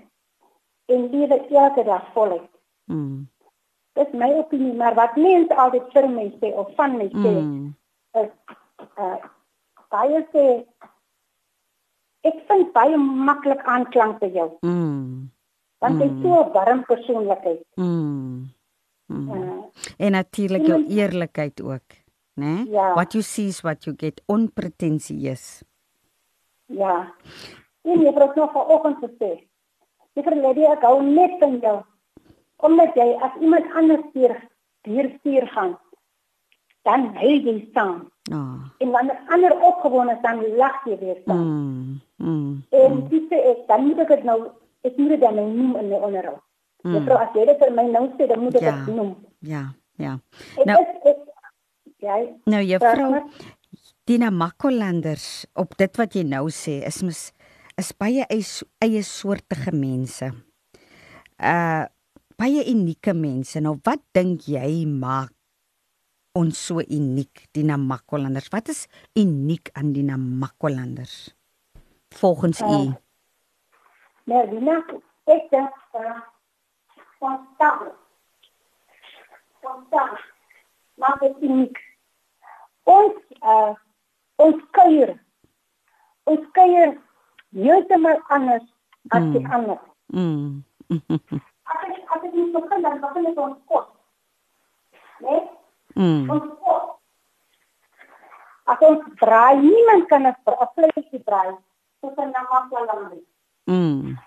[0.92, 2.50] en lewe elke dag voluit.
[2.92, 3.28] Mm.
[3.98, 7.74] Dis my opinie, maar wat mense altyd vir my sê of van my sê Mm.
[8.20, 8.30] is
[8.98, 9.18] uh
[9.89, 10.44] baie sê
[12.24, 15.30] ek vind baie maklik aanklank by jou Mm.
[15.80, 16.22] Want jy Mm.
[16.22, 17.63] so 'n warm persoonlikheid.
[17.76, 18.50] Mm.
[19.08, 19.30] Mm.
[19.32, 19.63] Uh,
[19.98, 21.88] En natuurlik jou eerlikheid ook,
[22.36, 22.65] né?
[22.70, 22.94] Ja.
[22.94, 25.63] What you see is what you get, onpretensieus.
[26.65, 27.13] ja.
[27.82, 29.48] En jy het nog vanoggend gesê.
[30.13, 31.82] Juffrou Lady, ek hou net van jou.
[32.58, 34.48] Omdat jy as iemand anders hier
[34.84, 35.78] hier stuur gaan,
[36.84, 38.10] dan huil jy saam.
[38.32, 38.68] Ah.
[38.78, 41.39] En wanneer ander opgewonde is, dan lag jy weer saam.
[41.39, 42.02] Mm.
[42.18, 42.63] Mm.
[42.70, 44.50] En dis ek dan moet ek dit nou
[44.84, 46.42] ek moet dit dan nou noem in my onderhoud.
[46.84, 46.94] Mm.
[46.96, 48.86] Juffrou, as jy dit vir my nou sê, dan moet ek Ja.
[48.86, 49.15] dit noem.
[49.42, 49.63] Ja,
[49.98, 50.20] ja.
[50.58, 51.18] Ek Nou- is ek
[52.00, 53.30] jy Nou juffrou.
[54.06, 57.32] Dina Makkolanders op dit wat jy nou sê is mis
[57.78, 58.46] is baie eie,
[58.82, 60.32] eie soortige mense.
[61.39, 61.86] Uh
[62.39, 63.60] baie unieke mense.
[63.60, 65.32] Nou wat dink jy maak
[66.36, 68.48] ons so uniek Dina Makkolanders?
[68.52, 71.36] Wat is uniek aan Dina Makkolanders?
[72.15, 72.65] Volgens u.
[72.65, 73.00] Uh, Merlina,
[77.20, 77.92] ons taal.
[79.62, 80.18] Ons taal.
[81.02, 81.78] Maak dit uniek.
[82.84, 83.74] Ons uh
[84.39, 85.15] ons kuier.
[86.30, 86.96] Ons kuier
[87.56, 88.65] heeltemal anders
[89.10, 89.52] as die Mm.
[89.54, 89.80] ander.
[90.13, 90.63] Mm.
[90.89, 93.88] As ek as ek moet begin dan begin ek ons kos.
[95.26, 95.42] Nee?
[95.96, 96.30] Mm.
[96.30, 96.86] Ons kos.
[98.70, 101.58] As ons braai, niemand kan 'n vleisie braai
[102.02, 103.26] soos 'n namakwalang nie.
[103.69, 104.17] Mm.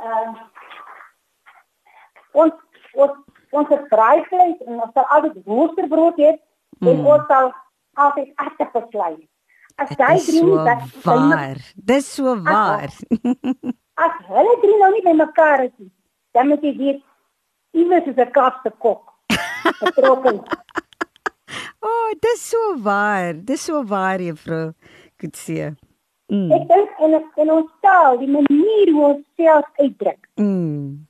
[0.00, 0.32] Ehm
[2.34, 2.52] ons
[2.94, 3.12] ons
[3.54, 7.06] ons het braaivleis en ons sal altyd woesterbrood hê en Mm.
[7.06, 7.52] ons sal
[7.94, 9.12] altyd aardappels lê.
[9.76, 11.60] As daai is drie so nie dat waar.
[11.76, 12.90] Dis so waar.
[14.04, 15.90] as hulle drie nou nie by mekaar is nie,
[16.34, 17.02] dan moet jy weet
[17.74, 19.12] iewers is 'n Kaapse kok
[19.80, 20.38] betrokke.
[21.84, 23.34] O, oh, dis so waar.
[23.44, 24.72] Dis so waar, juffrou
[25.20, 25.76] Kutse.
[26.32, 26.52] Mm.
[26.56, 30.28] Ek dink in in ons taal, die manier hoe ons self uitdruk.
[30.40, 31.04] Mm.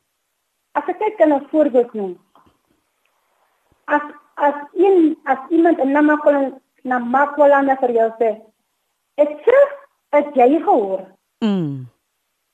[0.75, 2.19] As ek net kan 'n voorbeeld noem.
[3.87, 4.03] As
[4.37, 8.31] as een as iemand 'n namakwalang namakwalang vir jou sê,
[9.17, 9.71] ek terug
[10.11, 11.07] het jy gehoor,
[11.45, 11.87] Mm.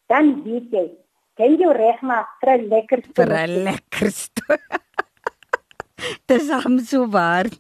[0.09, 0.91] dan weet jy,
[1.37, 4.59] kan jy regmaak vir 'n lekker Vir 'n lekker stoel.
[6.29, 7.47] Dis hom so waar.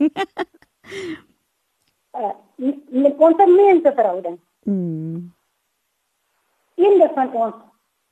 [2.20, 2.34] uh,
[2.90, 4.38] met ons menseverhouding.
[4.64, 5.33] Mm.
[6.81, 7.55] Een van ons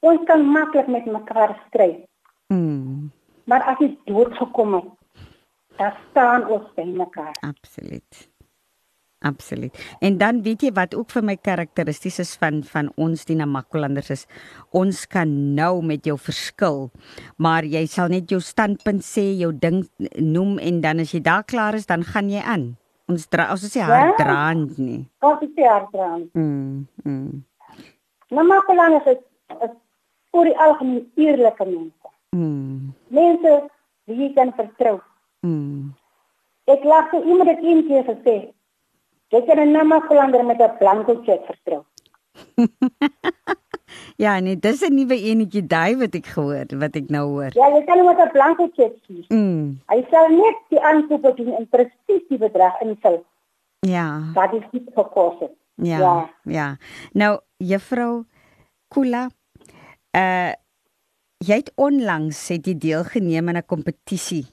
[0.01, 2.05] ons kan maklik met mekaar stry,
[2.49, 3.11] Mm.
[3.45, 4.89] maar as jy dood gekom het,
[5.77, 7.35] dan staan ons by mekaar.
[7.41, 8.29] Absoluut.
[9.19, 9.75] Absoluut.
[9.99, 14.11] En dan weet jy wat ook vir my karakteristies is van van ons Dina Makkolanders
[14.15, 14.27] is
[14.71, 16.91] ons kan nou met jou verskil,
[17.37, 19.83] maar jy sal net jou standpunt sê, jou ding
[20.23, 22.77] noem en dan as jy daar klaar is, dan gaan jy aan.
[23.09, 24.17] Ons dra ons is nie hard Ja.
[24.25, 25.09] draand nie.
[25.25, 26.29] Ons is hier dran.
[26.35, 26.87] Mm.
[27.05, 27.45] mm.
[28.31, 29.07] Namakwalang is
[29.65, 29.75] is
[30.33, 32.09] vir die algemeen eerlike mense.
[32.37, 32.93] Mm.
[33.09, 33.55] Mense
[34.05, 35.01] wie jy kan vertrou.
[35.47, 35.95] Mm.
[36.69, 38.37] Ek lag so iemand het een keer gesê,
[39.33, 41.85] jy kan 'n Namakwalander met 'n blanko check vertrou.
[44.19, 47.53] Ja, nee, dis 'n nuwe enetjie daai wat ek gehoor, wat ek nou hoor.
[47.55, 49.25] Ja, jy kan hom met 'n blanko check stuur.
[49.29, 49.79] Mm.
[49.87, 53.25] Hy sal net die aankope doen en presies die bedrag invul
[53.87, 54.21] Ja.
[54.35, 55.55] wat die goed gekos het.
[55.77, 55.99] Ja, ja.
[55.99, 56.29] Ja.
[56.45, 56.77] Ja.
[57.13, 58.25] Nou, juffrou
[58.89, 59.29] Kula,
[60.17, 60.53] uh
[61.39, 64.47] jy het onlangs het jy deelgeneem aan 'n kompetisie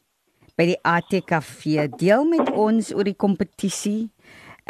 [0.55, 1.87] by die ATKV.
[1.97, 4.09] Deel met ons oor die kompetisie.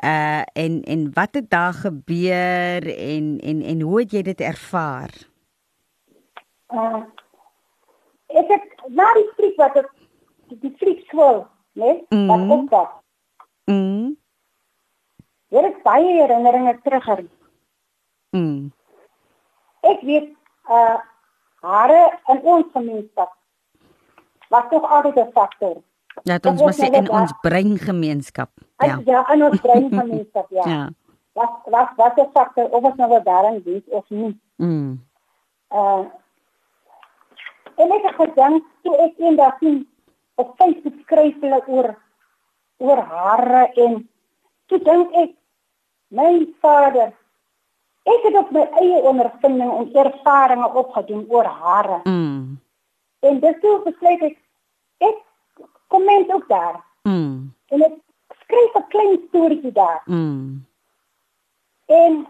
[0.05, 5.09] Uh en en wat het daar gebeur en en en hoe het jy dit ervaar?
[6.69, 7.01] Uh,
[8.27, 9.89] ek het na die fliek wat ek
[10.61, 11.95] die fliek skool, né?
[12.29, 12.93] Wat ook was.
[13.65, 14.13] Mm.
[15.49, 17.25] Dit is baie herinneringe terugger.
[18.29, 18.69] Mm.
[19.81, 20.29] Ek weet
[20.69, 21.01] uh
[21.65, 23.33] hare in ons gemeenskap
[24.53, 25.81] was tog altyd 'n faktor.
[26.23, 28.49] Dat ons Dit mos sê nou in wat- ons breingemeenskap.
[28.79, 28.99] Ja, Ja.
[29.05, 30.63] ja in ons brein gemeenskap, ja.
[30.65, 30.89] Ja.
[31.33, 34.39] Was was was 'n faktor of ons nou wat daarin weet of nie.
[34.57, 34.99] Mm.
[35.73, 36.05] Uh
[37.77, 39.81] en ek het gedink toe ek eendag sien
[40.35, 41.95] op Facebook skryf hulle oor
[42.77, 44.09] oor hare en
[44.67, 45.31] toe dink ek
[46.07, 47.11] my vader
[48.05, 52.57] ek het op my eie ondervinding en ervarings opgedoen oor hare Mm.
[53.19, 54.37] en dis toe besluit ek
[55.09, 55.17] ek
[55.95, 57.53] komment ook daar Mm.
[57.73, 57.93] en ek
[58.43, 60.65] skryf 'n klein storieetjie daar Mm.
[61.85, 62.27] en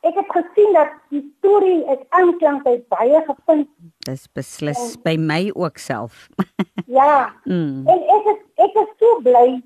[0.00, 3.68] ek het gesien dat die storie is aanklank by baie gevind.
[3.98, 6.28] Dis beslis en, by my ook self.
[6.98, 7.34] ja.
[7.44, 7.86] Mm.
[7.86, 9.62] En ek is ek is so bly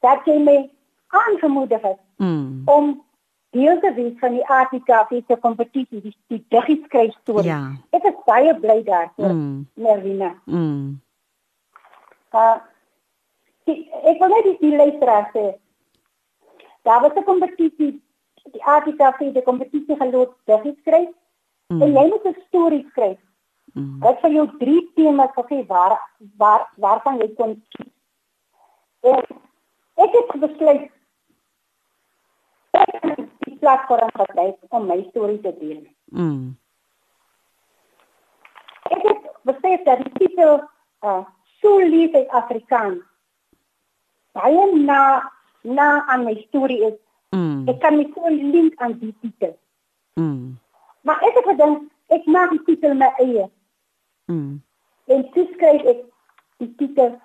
[0.00, 0.70] dat jy my
[1.08, 2.62] aangemoedig het mm.
[2.64, 3.04] om
[3.50, 7.50] deel te wees van die Artika Fete kompetisie, die, die digskryf storie.
[7.50, 7.72] Ja.
[7.90, 9.68] Ek is baie bly daarvoor, mm.
[9.74, 10.34] Mervina.
[10.44, 11.00] Mm.
[12.30, 12.58] Uh,
[13.66, 15.46] die, ek wil net die, die luisteraar sê.
[16.82, 18.02] Daar was 'n kompetisie,
[18.52, 21.10] die Artika Fete kompetisie geloop digskryf.
[21.68, 21.82] Mm.
[21.82, 23.18] En jy moet 'n storie skryf.
[23.74, 24.02] Mm.
[24.02, 25.98] Ek vir jou drie temas gegee waar
[26.36, 27.92] waar waarvan jy kon kies.
[29.94, 30.90] Ek het besluit
[33.44, 35.82] die platform gebruik om my storie te deel.
[36.04, 36.56] Mm.
[38.90, 40.62] Ek het besef dat die titel
[41.00, 41.24] uh
[41.60, 43.02] so lief is Afrikaans.
[44.32, 45.30] Baie na
[45.62, 46.98] na aan my storie is.
[47.30, 47.68] Mm.
[47.68, 49.56] Ek kan my so link aan die titel.
[50.18, 50.58] Mm.
[51.06, 53.48] Maar ek het gedink ek maak die titel my eie.
[54.30, 54.60] Mm.
[55.10, 56.04] En dis skryf ek
[56.62, 57.16] die titel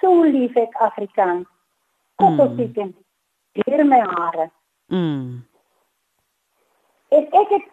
[0.00, 1.46] so lief ek Afrikaans.
[2.20, 2.40] Kom mm.
[2.40, 4.50] op, ek deur my hare.
[4.92, 5.40] Mm.
[7.10, 7.70] En ek het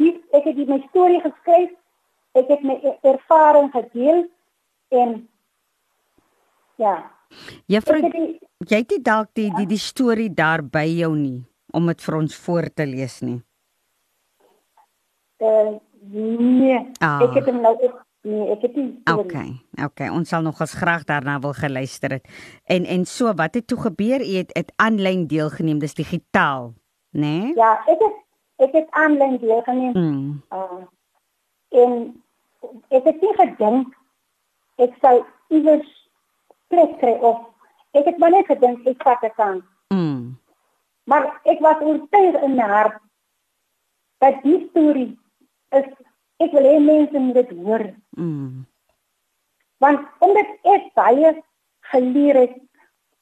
[0.00, 1.74] die ek het die my storie geskryf.
[2.36, 4.26] Ek het my e-, ervaring gedeel
[4.88, 5.28] en
[6.76, 6.94] ja.
[7.66, 8.00] Juffrou,
[8.66, 11.42] jy het nie dalk die die die storie daar by jou nie
[11.74, 13.40] om dit vir ons voor te lees nie.
[15.42, 15.76] Uh,
[16.10, 17.20] nee, ah.
[17.26, 18.88] ek het hom nou ek Nee, ek het nie.
[19.06, 19.52] Okay.
[19.84, 22.24] Okay, ons sal nog as graag daarna wil geluister het.
[22.66, 24.24] En en so wat het toe gebeur?
[24.24, 26.72] Jy het dit aanlyn deelgeneem, dis digitaal,
[27.14, 27.20] né?
[27.22, 27.52] Nee?
[27.54, 28.16] Ja, ek het
[28.66, 29.94] ek het aanlyn deelgeneem.
[29.94, 30.42] Mm.
[30.50, 30.82] Uh
[31.76, 31.94] en
[32.88, 33.94] ek het nie gedink
[34.82, 35.88] ek sou iewers
[36.68, 37.44] plek kry of
[37.96, 39.62] ek het maar net gedink ek vat dit aan.
[39.94, 40.36] Mm.
[41.06, 43.00] Maar ek was oortuig in my hart
[44.24, 45.12] dat die storie
[45.76, 45.88] is
[46.42, 47.84] ek wil hê mense moet dit hoor.
[48.18, 48.66] Mm.
[49.82, 51.32] Want omdat ek baie
[51.92, 52.56] geleer het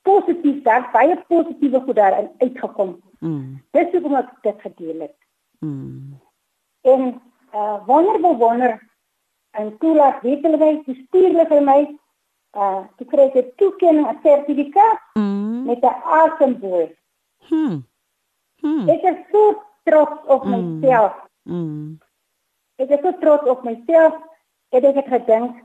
[0.05, 2.97] positief daar baie positiewe goed daar uitgekom.
[3.21, 3.61] Mm.
[3.77, 5.17] Dis hoekom ek dit gedeel het.
[5.61, 6.19] Mm.
[6.85, 7.07] En
[7.55, 8.73] uh wonderbaar wonder
[9.61, 10.73] en toelaat weet hulle my
[11.05, 11.81] stuurlik vir my
[12.63, 15.65] uh te kry 'n toekenning 'n sertifikaat mm.
[15.67, 16.89] met 'n asemboor.
[17.49, 17.79] Hm.
[18.63, 18.89] Hm.
[18.89, 20.53] Ek is so trots op mm.
[20.53, 21.15] myself.
[21.43, 21.99] Mm.
[22.77, 24.15] Ek is so trots op myself.
[24.71, 25.63] Ek het ek gedink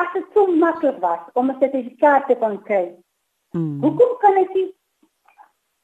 [0.00, 2.96] as dit so maklik was om 'n sertifikaat te kan kry.
[3.50, 3.80] Mm.
[3.82, 4.74] Hoekom kan ek nie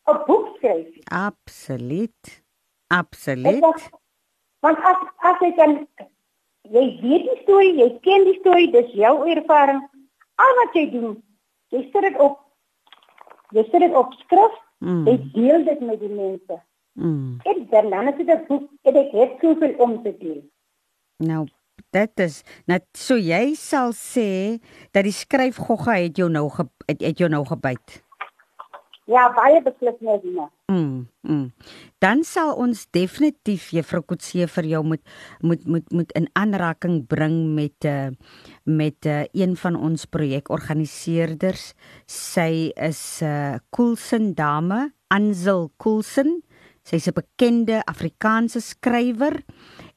[0.06, 0.88] 'n boek skryf?
[1.04, 2.44] Absoluut.
[2.86, 3.60] Absoluut.
[3.60, 3.88] Was,
[4.60, 5.88] want as as ek kan
[6.72, 9.82] jy weet die storie, jy ken die storie, dis jou ervaring.
[10.42, 11.16] Al wat jy doen,
[11.74, 12.42] jy sit dit op
[13.54, 15.04] jy sit dit op skrif, mm.
[15.06, 16.58] jy deel dit met die mense.
[16.96, 17.36] Mm.
[17.46, 20.40] Ek dan dan as dit boek, ek het soveel om te doen.
[21.22, 21.44] Nou,
[21.94, 24.58] dit is net so jy sal sê
[24.96, 28.00] dat die skryfgogga het jou nou ge, het, het jou nou gebyt.
[29.06, 30.44] Ja, baie beslis net nie.
[30.66, 31.44] Mm, mm.
[32.02, 35.02] Dan sal ons definitief juffrou Kotse vir jou moet
[35.46, 38.12] moet moet moet in aanraking bring met 'n uh, eh,
[38.64, 41.74] met uh, eh, een van ons projekorganiseerders.
[42.06, 46.42] Sy is 'n uh, Coulson dame, Ansel Coulson.
[46.82, 49.44] Sy's 'n bekende Afrikaanse skrywer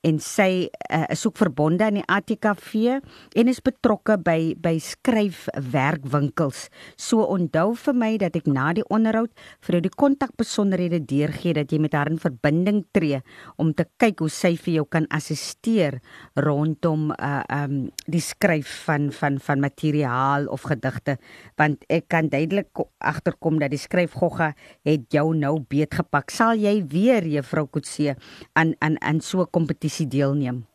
[0.07, 2.99] en sy uh, is ook verbonde aan die ATKV
[3.35, 6.67] en is betrokke by by skryfwerkwinkels.
[6.95, 9.33] So onthou vir my dat ek na die onderhoud
[9.65, 13.19] vir jou die kontakbesonderhede deurgee dat jy met haar in verbinding tree
[13.59, 15.99] om te kyk hoe sy vir jou kan assisteer
[16.39, 21.17] rondom uh um die skryf van van van materiaal of gedigte
[21.59, 24.53] want ek kan duidelik agterkom dat die skryfgogga
[24.87, 26.31] het jou nou beetgepak.
[26.31, 28.15] Sal jy weer juffrou Kotse
[28.59, 30.65] aan aan aan so 'n kompetisie kompetisie deelneem?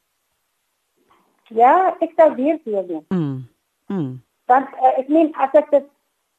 [1.48, 3.04] Ja, ek sal weer deelneem.
[3.08, 3.46] Mm.
[3.86, 4.22] Mm.
[4.46, 5.86] Want uh, ek meen as ek dit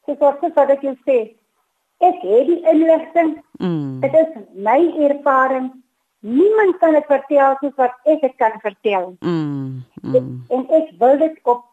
[0.06, 1.36] so so wat ek wil sê,
[2.02, 3.38] ek het die inligting.
[3.60, 4.02] Mm.
[4.02, 5.72] Dit is my ervaring.
[6.26, 9.16] Niemand kan dit vertel soos wat ek dit kan vertel.
[9.22, 9.86] Mm.
[10.02, 10.44] Mm.
[10.50, 11.64] En ek wil dit op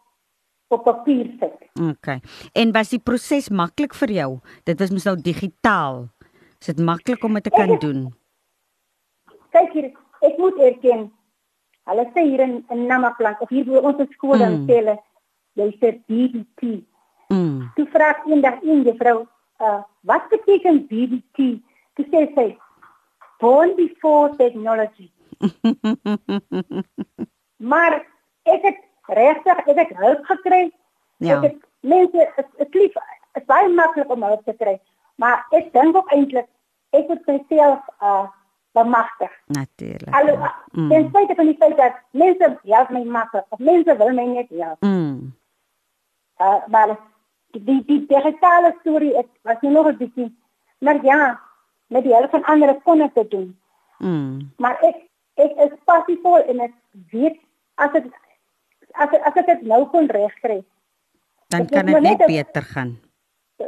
[0.73, 1.67] op papier sit.
[1.77, 2.07] OK.
[2.57, 4.29] En was die proses maklik vir jou?
[4.65, 6.07] Dit was mos nou digitaal.
[6.57, 8.07] Is dit maklik om dit te kan doen?
[9.53, 9.91] Kyk hier,
[10.23, 11.07] ek moet erken
[11.89, 14.69] hulle sê hier in, in Namaklank of hier by ons skool dan mm.
[14.69, 14.97] sê hulle
[15.59, 16.79] jy sê BBT.
[17.33, 17.67] Mm.
[17.77, 19.25] Toe vra ek eendag een juffrou,
[19.61, 21.49] uh, wat beteken BBT?
[21.97, 22.47] Toe sê sy
[23.43, 25.11] born before technology.
[27.71, 27.99] maar
[28.49, 28.81] ek het
[29.19, 30.63] regtig ek het hulp gekry.
[31.23, 31.37] Ja.
[31.37, 32.97] Ek het mense dit lief
[33.37, 34.77] is baie maklik om hulp te kry.
[35.21, 36.47] Maar ek dink ook eintlik
[36.93, 38.29] ek moet myself uh
[38.73, 39.31] bemagtig.
[39.45, 40.13] Natuurlik.
[40.15, 40.89] Alho, mm.
[40.89, 44.49] ten spyte van die feit dat mense help my maklik, of mense wil my net
[44.49, 44.81] help.
[44.81, 45.33] Mm.
[46.41, 46.97] Uh maar
[47.53, 50.31] die die digitale storie ek was nie nog 'n bietjie
[50.83, 51.39] maar ja,
[51.87, 53.49] met die hulp van ander kon ek dit doen.
[53.97, 54.51] Mm.
[54.57, 54.99] Maar ek
[55.33, 56.73] ek is passievol en ek
[57.11, 57.39] weet
[57.75, 58.09] as dit
[58.91, 60.61] as as ek dit nou kon regkry.
[61.47, 62.97] Dan kan dit net beter gaan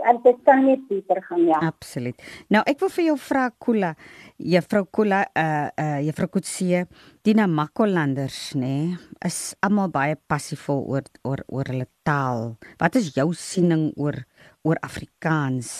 [0.03, 1.59] en dit kan net beter gaan ja.
[1.63, 2.21] Absoluut.
[2.51, 3.91] Nou ek wil vir jou vra Kula,
[4.37, 6.85] juffrou Kula, uh uh juffrou Kutse,
[7.25, 12.55] die Namakolanders nê, nee, is almal baie passievol oor oor oor hulle taal.
[12.81, 14.23] Wat is jou siening oor
[14.65, 15.71] oor Afrikaans?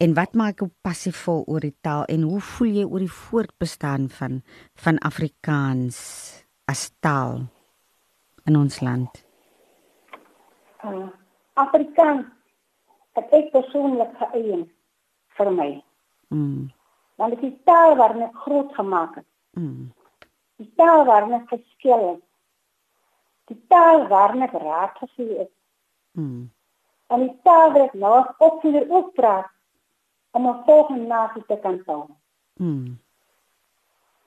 [0.00, 4.08] En wat maak jou passievol oor die taal en hoe voel jy oor die voortbestaan
[4.08, 4.40] van
[4.80, 5.98] van Afrikaans
[6.70, 7.44] as taal
[8.48, 9.24] in ons land?
[10.80, 11.10] Uh,
[11.60, 12.39] Afrikaans
[13.18, 14.66] het ek persoonlik geëien
[15.38, 15.70] vir my.
[16.28, 16.70] Mm.
[17.20, 19.28] Want dit is taal waar ek groot gemaak het.
[19.58, 19.90] Mm.
[20.60, 22.24] Die taal waar ek geskeel het.
[23.50, 25.52] Die taal waar ek raak gesien het.
[26.12, 26.50] Mm.
[27.10, 29.50] En die taal wat nou ook vir ook praat
[30.30, 32.06] om 'n volgende nasie te kan bou.
[32.56, 32.98] Mm.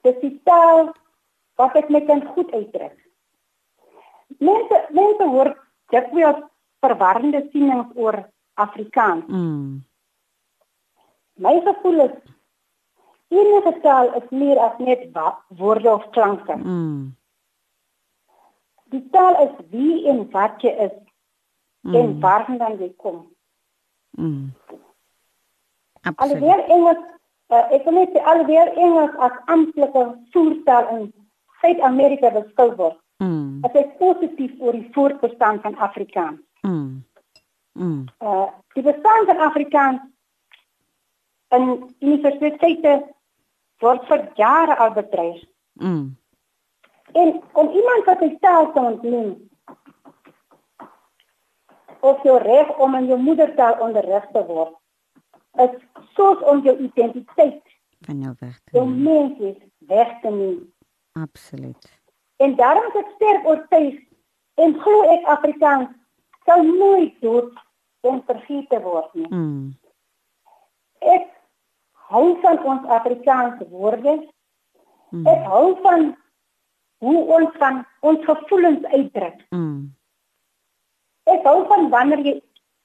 [0.00, 0.92] Dit is taal
[1.54, 2.98] wat ek met kan goed uitdruk.
[4.38, 5.50] Mense mense hoor
[5.88, 9.26] dit wil verwarrende sienings oor Afrikaans.
[9.26, 9.84] Mm.
[11.34, 12.16] My gevoel is
[13.28, 15.08] enige taal is meer as net
[15.48, 16.56] woorde of klanke.
[16.56, 17.16] Mm.
[18.84, 20.94] Die taal is wie en wat jy is
[21.80, 21.94] mm.
[21.94, 23.24] en waarvandaan jy kom.
[24.10, 24.52] Mm.
[26.14, 27.02] Alhoewel Engels
[27.48, 31.08] uh, ek wil net alhoewel Engels as amptelike voertaal in
[31.60, 33.00] Suid-Amerika beskou word.
[33.22, 33.62] Mm.
[33.64, 36.40] Dit is positief oor die voortbestaan van Afrikaans.
[36.62, 37.02] Mm.
[37.74, 38.04] Mm.
[38.18, 40.00] Uh die bestaan van Afrikaans
[41.54, 42.94] in universiteite
[43.82, 45.42] word vir jare al bedryf.
[45.72, 46.16] Mm.
[47.12, 49.34] En om iemand wat sy taal te ontneem
[52.04, 54.74] of jou reg om in jou moedertaal onderrig te word
[55.64, 55.76] is
[56.18, 57.62] soos om jou identiteit
[58.06, 58.80] van jou weg te neem.
[58.80, 60.72] Jou menswees weg te neem.
[61.12, 61.90] Absoluut.
[62.36, 64.00] En daarom is ek sterk oortuig
[64.54, 65.92] en glo ek Afrikaans
[66.44, 67.52] sal nooit dood
[68.04, 69.28] en vergeet word nie.
[69.28, 69.74] Mm.
[71.14, 71.28] Ek
[72.12, 74.16] hou van ons Afrikaanse woorde.
[75.10, 75.26] Mm.
[75.26, 76.10] Ek hou van
[77.04, 79.40] hoe ons van ons gevoelens uitdruk.
[79.50, 79.94] Mm.
[81.34, 82.34] Ek hou van wanneer jy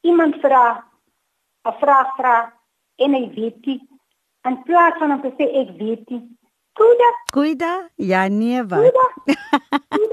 [0.07, 0.84] iemand vra
[1.67, 2.36] 'n vraag vra
[2.95, 3.80] en hy weet nie
[4.47, 6.24] in plaas van om te sê ek weet nie.
[6.80, 7.09] Kuida.
[7.32, 7.74] Kuida?
[7.95, 8.80] Ja nee wat.
[8.80, 9.05] Kuida.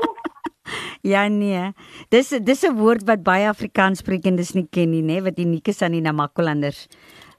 [1.07, 1.70] Ja nee.
[2.11, 5.94] Dis dis 'n woord wat baie Afrikaanssprekendes nie ken nie, nê, wat uniek is aan
[5.94, 6.88] die Namakolanders.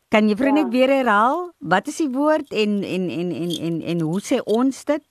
[0.10, 0.54] Kan jy vir ja.
[0.54, 1.52] net weer herhaal?
[1.60, 5.08] Wat is die woord en en en en en en hoe sê ons dit?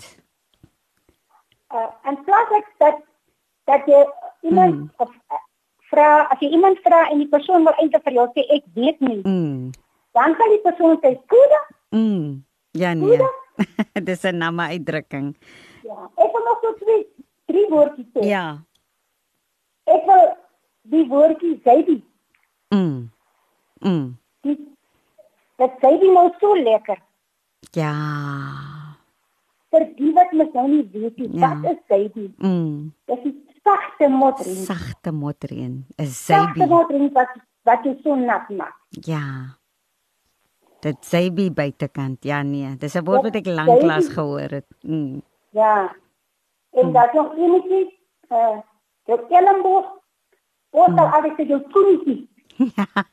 [1.68, 3.02] Uh en plaas ek dat
[3.68, 4.00] dat jy
[4.48, 4.90] iemand mm.
[4.96, 5.42] of uh,
[5.90, 9.00] vra, as jy iemand vra en die persoon wil eintlik vir jou sê ek weet
[9.00, 9.20] nie.
[9.26, 9.70] Mm.
[10.16, 11.60] Dan kan die persoon sê kuda.
[11.92, 12.40] Mm.
[12.72, 13.20] Ja nee.
[14.08, 15.36] dis 'n namme uitdrukking.
[15.82, 17.04] Ja, ek wil nog so twee
[17.56, 18.28] drie woordjies sê.
[18.28, 18.44] Ja.
[19.88, 20.28] Ek wil
[20.92, 21.98] die woordjie Zaidi.
[22.74, 23.08] Mm.
[23.80, 24.06] Mm.
[24.44, 24.56] Die
[25.60, 27.00] dat Zaidi nou so lekker.
[27.76, 27.92] Ja.
[29.72, 31.48] Vir die wat mens nou nie weet nie, ja.
[31.48, 32.28] wat is Zaidi?
[32.38, 32.92] Mm.
[33.10, 33.36] Dit is
[33.66, 34.64] sagte motrein.
[34.68, 35.84] Sagte motrein.
[35.96, 36.42] Is Zaidi.
[36.42, 38.76] Sagte motrein wat wat jy so nat maak.
[39.06, 39.22] Ja.
[40.84, 42.24] Dit Zaidi buitekant.
[42.24, 44.68] Ja nee, dis 'n woord wat ek lanklaas gehoor het.
[44.82, 45.22] Mm.
[45.56, 45.94] Ja.
[46.76, 46.92] En hmm.
[46.92, 48.58] dat nog enetjie eh
[49.04, 49.86] jou elmboog
[50.70, 52.30] of dan al is jou toetjie.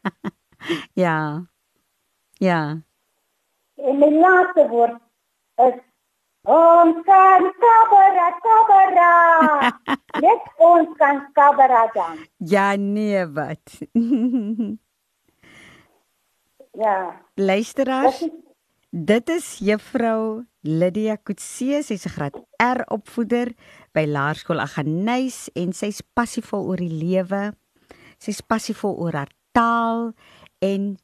[1.03, 1.45] ja.
[2.33, 2.81] Ja.
[3.75, 4.99] En my laaste woord
[5.55, 5.75] is
[6.41, 9.11] ons kan kabera kabera.
[10.25, 12.17] Net ons kan kabera dan.
[12.37, 13.79] Ja nee wat.
[16.83, 17.21] ja.
[17.35, 18.27] Luisteraars.
[18.89, 23.51] Dit is juffrou Lydia Kutse, sy's 'n graad R opvoeder
[23.91, 27.51] by Laerskool Aggeneys en sy's passievol oor die lewe.
[28.17, 30.13] Sy's passievol oor haar taal
[30.63, 30.95] en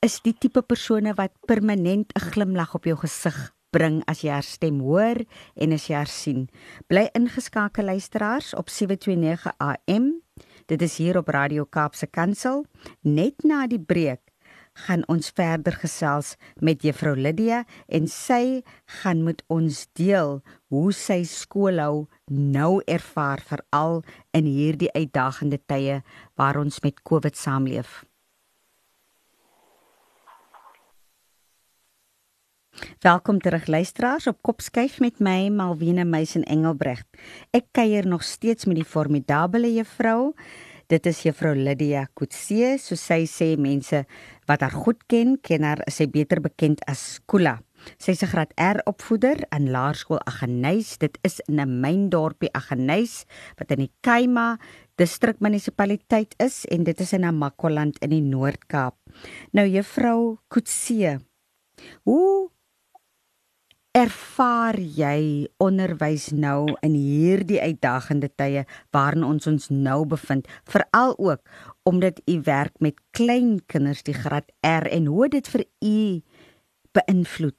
[0.00, 4.46] is die tipe persone wat permanent 'n glimlag op jou gesig bring as jy haar
[4.46, 5.18] stem hoor
[5.56, 6.48] en as jy haar sien.
[6.86, 10.22] Bly ingeskakel luisteraars op 729 AM.
[10.66, 12.64] Dit is hier op Radio Kaapse Kansel
[13.02, 14.25] net na die breek
[14.84, 18.62] gaan ons verder gesels met juffrou Lydia en sy
[19.00, 20.40] gaan met ons deel
[20.72, 24.02] hoe sy skoolhou nou ervaar veral
[24.36, 26.02] in hierdie uitdagende tye
[26.36, 28.04] waar ons met COVID saamleef.
[33.00, 37.06] Welkom terug luisteraars op Kopskyf met my Malwena Meisen Engelbregt.
[37.56, 40.34] Ek kuier nog steeds met die formidable juffrou.
[40.86, 44.04] Dit is juffrou Lydia Kutse, so sy sê mense
[44.46, 47.58] wat haar goed ken, ken haar sy beter bekend as Kula.
[47.98, 50.98] Sy is 'n graad R opvoeder in Laerskool Aggeneys.
[50.98, 53.26] Dit is in 'n myndorpie Aggeneys
[53.58, 54.58] wat in die Kaima
[54.96, 58.96] distrikmunisipaliteit is en dit is in Namakoland in die Noord-Kaap.
[59.52, 61.20] Nou juffrou Kutse,
[62.04, 62.50] hoe
[63.96, 70.48] ervaar jy onderwys nou in hierdie uitdagende tye waarin ons ons nou bevind?
[70.68, 71.40] Veral ook
[71.88, 76.22] omdat u werk met klein kinders die graad R en hoe dit vir u
[76.92, 77.56] beïnvloed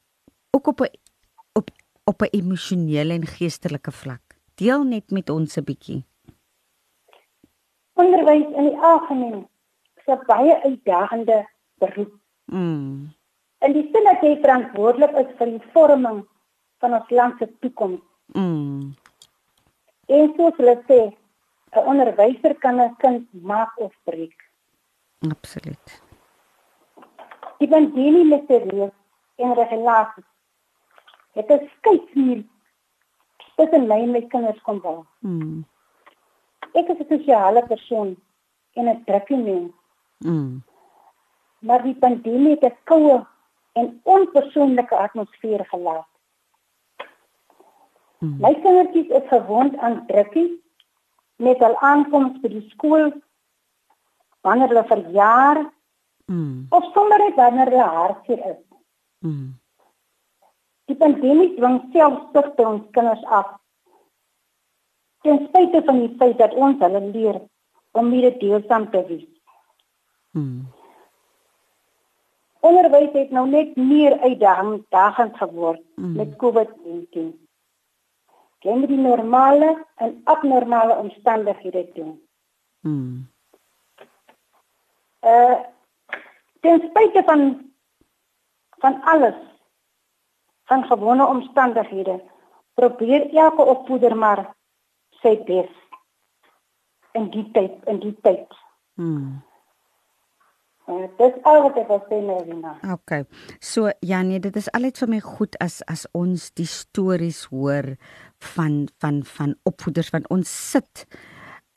[0.54, 0.94] ook op 'n
[1.54, 1.70] op
[2.06, 4.38] op 'n emosionele en geestelike vlak.
[4.56, 6.06] Deel net met ons 'n bietjie
[7.98, 9.48] onderwys in die algemeen
[9.96, 12.14] is 'n baie uitdagende beroep.
[12.46, 13.17] Mm
[13.60, 16.26] En die sin dat jy verantwoordelik is vir die vorming
[16.84, 18.02] van ons land se toekoms.
[18.38, 18.94] Mm.
[20.08, 21.00] En soos hulle sê,
[21.76, 24.38] 'n onderwyser kan 'n kind maak of breek.
[25.30, 26.02] Absoluut.
[27.58, 28.94] Die pandemie met die reus
[29.36, 30.30] en regulasies.
[31.34, 32.44] Dit is skeidmuur
[33.56, 35.06] tussen my en my kinders kom daar.
[35.20, 35.66] Mm.
[36.74, 38.16] Ek is 'n sosiale persoon
[38.74, 39.74] en 'n drukkie mens.
[40.18, 40.64] Mm.
[41.60, 43.26] Maar die pandemie het 'n koue
[43.78, 46.10] en onpersoonlike atmosfeer gelaat.
[48.18, 48.38] Hmm.
[48.42, 50.50] My kindertjies is gewond aan drukkie
[51.38, 53.12] met al aankoms by die skool
[54.46, 55.60] wanneer hulle verjaar
[56.26, 56.66] mm.
[56.70, 58.62] of sommer net wanneer hulle hartseer is.
[59.26, 59.54] Mm.
[60.88, 63.54] Die pandemie dwing selfsug by ons kinders af.
[65.26, 67.42] Ten spyte van die feit dat ons hulle leer
[67.98, 69.30] om mede deelsaam te wees.
[70.32, 70.66] Mm.
[72.60, 76.16] Onderwys het nou net meer uitdagend geword mm.
[76.16, 77.46] met COVID-19.
[78.60, 82.22] Geen die normale en abnormale omstandighede doen.
[82.80, 83.30] Mm.
[85.22, 85.60] Uh
[86.60, 87.72] ten spyte van
[88.78, 89.36] van alles
[90.64, 92.24] van gewone omstandighede
[92.74, 94.56] probeer elke opvoeder maar
[95.10, 95.70] sy bes
[97.12, 98.58] in die tyd in die tyd.
[98.94, 99.44] Mm.
[100.88, 102.78] Uh, dit is al wat ek wil sê Melina.
[102.96, 103.26] Okay.
[103.60, 107.98] So Janie, dit is altyd vir my goed as as ons die stories hoor
[108.56, 111.04] van van van opvoeders want ons sit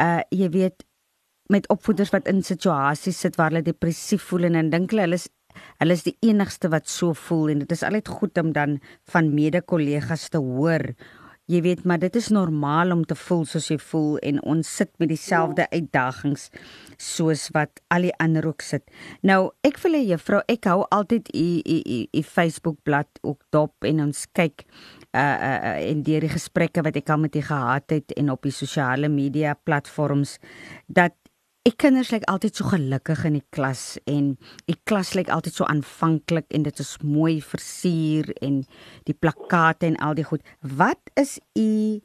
[0.03, 0.87] uh jy weet
[1.51, 5.19] met opvoeders wat in situasies sit waar hulle depressief voel en dan dink hulle hulle
[5.19, 5.27] is
[5.83, 8.79] hulle is die enigste wat so voel en dit is altyd goed om dan
[9.11, 10.93] van mede-kollegas te hoor
[11.51, 14.91] jy weet maar dit is normaal om te voel soos jy voel en ons sit
[15.03, 16.49] met dieselfde uitdagings
[17.01, 18.85] soos wat al die ander ook sit.
[19.27, 23.89] Nou ek wil hê juffrou, ek hou altyd u u u Facebook bladsy ook dop
[23.89, 24.67] en ons kyk
[25.17, 28.47] uh uh, uh in die gesprekke wat ek al met u gehad het en op
[28.47, 30.39] die sosiale media platforms
[30.87, 31.17] dat
[31.69, 34.31] Ek kinders lyk altyd so gelukkig in die klas en
[34.65, 38.63] die klas lyk altyd so aanvanklik en dit is mooi versier en
[39.05, 40.41] die plakkate en al die goed.
[40.65, 42.01] Wat is u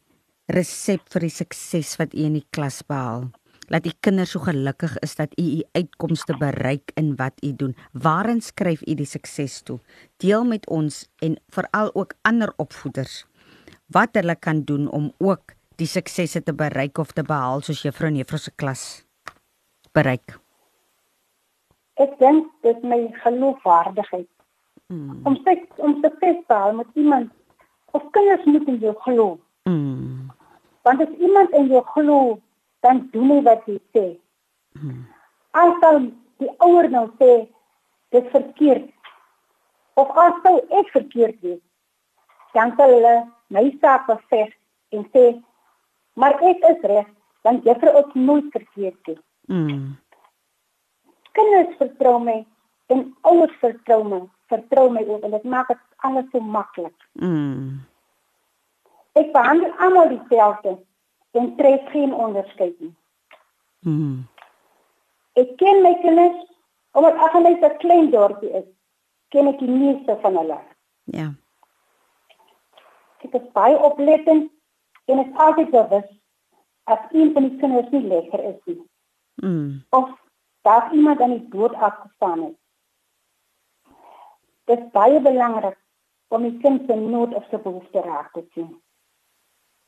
[0.52, 3.30] resep vir die sukses wat u in die klas behaal?
[3.72, 7.80] Laat die kinders so gelukkig is dat u u uitkomste bereik in wat u doen.
[7.96, 9.80] Waarin skryf u die sukses toe?
[10.20, 13.24] Deel met ons en veral ook ander opvoeders
[13.88, 18.12] wat hulle kan doen om ook die suksesse te bereik of te behaal soos juffrou
[18.12, 19.05] en juffrou se klas
[19.96, 20.36] bereik?
[22.04, 24.30] Ek dink dit my geloofwaardigheid.
[24.92, 25.22] Mm.
[25.26, 27.32] Om sê om te festal met iemand
[27.96, 29.28] of kinders moet in jou glo.
[29.64, 30.28] Mm.
[30.86, 32.20] Want as iemand in jou glo,
[32.86, 34.06] dan doen hy wat jy sê.
[34.78, 35.06] Mm.
[35.58, 36.12] As dan
[36.44, 37.32] die ouer nou sê
[38.14, 38.92] dit verkeerd
[39.96, 41.64] of as sou ek verkeerd wees,
[42.54, 43.16] dan sal hulle
[43.56, 44.52] my saak beveg
[44.96, 45.26] en sê
[46.20, 47.08] maar ek is reg,
[47.48, 49.25] want juffrou het nooit verkeerd gedoen.
[49.48, 49.96] Mm.
[51.32, 52.46] Kinders vertrou my
[52.94, 54.22] en ouers vertrou my,
[54.52, 56.96] vertrou my ook en dit maak dit alles so maklik.
[57.14, 57.82] Mm.
[59.16, 60.78] Ek behandel almal dieselfde
[61.32, 62.94] en tref geen onderskeid nie.
[63.86, 64.26] Mm.
[65.40, 66.42] Ek ken my kinders
[66.96, 68.68] omdat ek net 'n klein dorpie is.
[69.30, 70.60] Ken ek die meeste van hulle.
[71.04, 71.34] Ja.
[73.24, 74.52] Ek is baie oplettend
[75.06, 76.10] en ek altyd bewus
[76.84, 78.82] as een van die kinders nie lekker is nie.
[79.36, 79.86] Mm.
[79.90, 80.10] Of
[80.62, 82.58] daar iemand aan die dood afgestaan het.
[84.64, 85.78] Dit is baie belangrik
[86.28, 88.82] om die kind se nood of se behoefte raak te sien.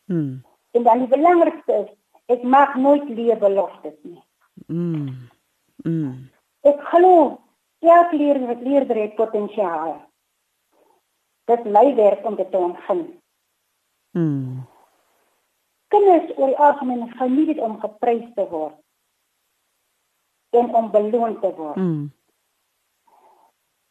[0.05, 0.43] Mm.
[0.71, 1.89] En dan die belangrikste is,
[2.25, 4.23] ek maak nooit leerbeloftes nie.
[4.67, 5.29] Mm.
[5.75, 6.29] Mm.
[6.61, 7.41] Ek glo
[7.79, 10.01] elke leerder leerder het potensiaal.
[11.45, 13.05] Dit my werk om dit te ontgin.
[14.11, 14.65] Mm.
[15.87, 18.77] Kinders oor die algemeen geniet dit om geprys te word
[20.59, 21.75] en om beloon te word.
[21.75, 22.07] Mm.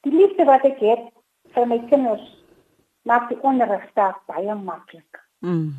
[0.07, 1.09] Die liefde wat ek het
[1.55, 2.25] vir my kinders
[3.07, 5.23] maak die onderrig staak baie maklik.
[5.47, 5.77] Mm.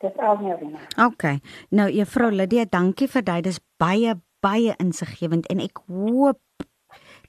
[0.00, 0.82] Dis al my wena.
[1.06, 1.40] Okay.
[1.76, 3.50] Nou juffrou Lydia, dankie vir dit.
[3.50, 6.40] Dis baie baie insiggewend en ek hoop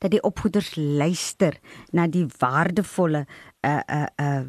[0.01, 1.57] dat die opvoeders luister
[1.91, 3.25] na die waardevolle
[3.67, 4.45] uh uh uh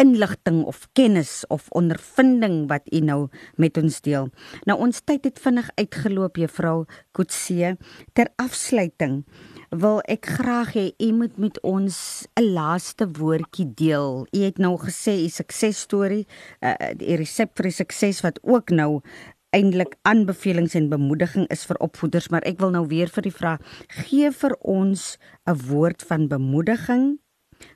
[0.00, 3.28] inligting of kennis of ondervinding wat u nou
[3.60, 4.30] met ons deel.
[4.64, 6.84] Nou ons tyd het vinnig uitgeloop juffrou
[7.16, 7.76] Kutse.
[8.16, 9.24] Ter afsluiting
[9.70, 14.26] wil ek graag hê u moet met ons 'n laaste woordjie deel.
[14.32, 16.26] U het nou gesê u suksesstorie,
[16.60, 19.02] uh, die resep vir die sukses wat ook nou
[19.50, 23.58] eintlik aanbevelings en bemoediging is vir opvoeders, maar ek wil nou weer vir die vraag
[23.88, 27.18] gee vir ons 'n woord van bemoediging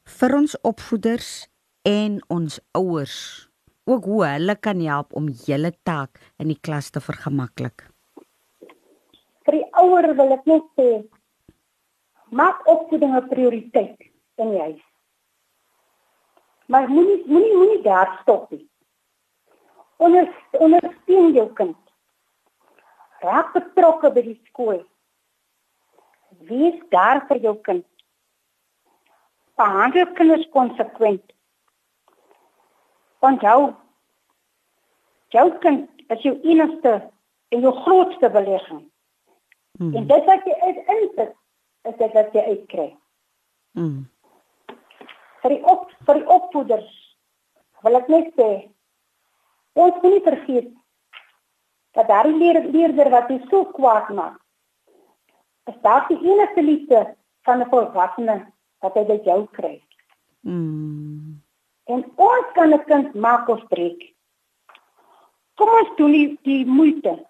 [0.04, 1.48] vir ons opvoeders
[1.84, 3.16] en ons ouers.
[3.84, 7.84] Ook hoe hulle kan help om julle taak in die klas te vergemaklik.
[9.44, 10.88] Vir die ouer wil ek net sê
[12.32, 14.00] maak opvoeding 'n prioriteit
[14.40, 14.84] in die huis.
[16.66, 18.68] Maar moenie moenie moenie daar stop nie.
[19.96, 21.76] Onder ondersteun jou kind.
[23.20, 24.80] Raak betrokke by die skool.
[26.48, 27.86] Wees daar vir jou kind.
[29.56, 31.33] Behandel kinders konsekwent.
[33.24, 33.72] Onthou,
[35.32, 36.92] jou kind is jou enigste
[37.54, 38.82] en jou grootste belegging.
[39.78, 39.94] Mm.
[39.96, 41.32] En dit wat jy insit,
[41.88, 42.88] is dit wat jy uitkry.
[43.78, 44.04] Mm.
[45.42, 46.92] Vir die op vir die opvoeders
[47.84, 48.48] wil ek net sê
[49.74, 50.70] ons moet nie vergeet
[51.94, 54.38] dat daar leer, leerder wat jy so kwaad maak.
[55.70, 57.00] Is daar die enigste liefde
[57.46, 58.36] van 'n volwassene
[58.82, 59.76] wat hy by jou kry?
[60.42, 61.33] Mm.
[61.84, 64.14] En ons kan 'n kind maak of breek.
[65.54, 67.26] Kom ons doen die, die moeite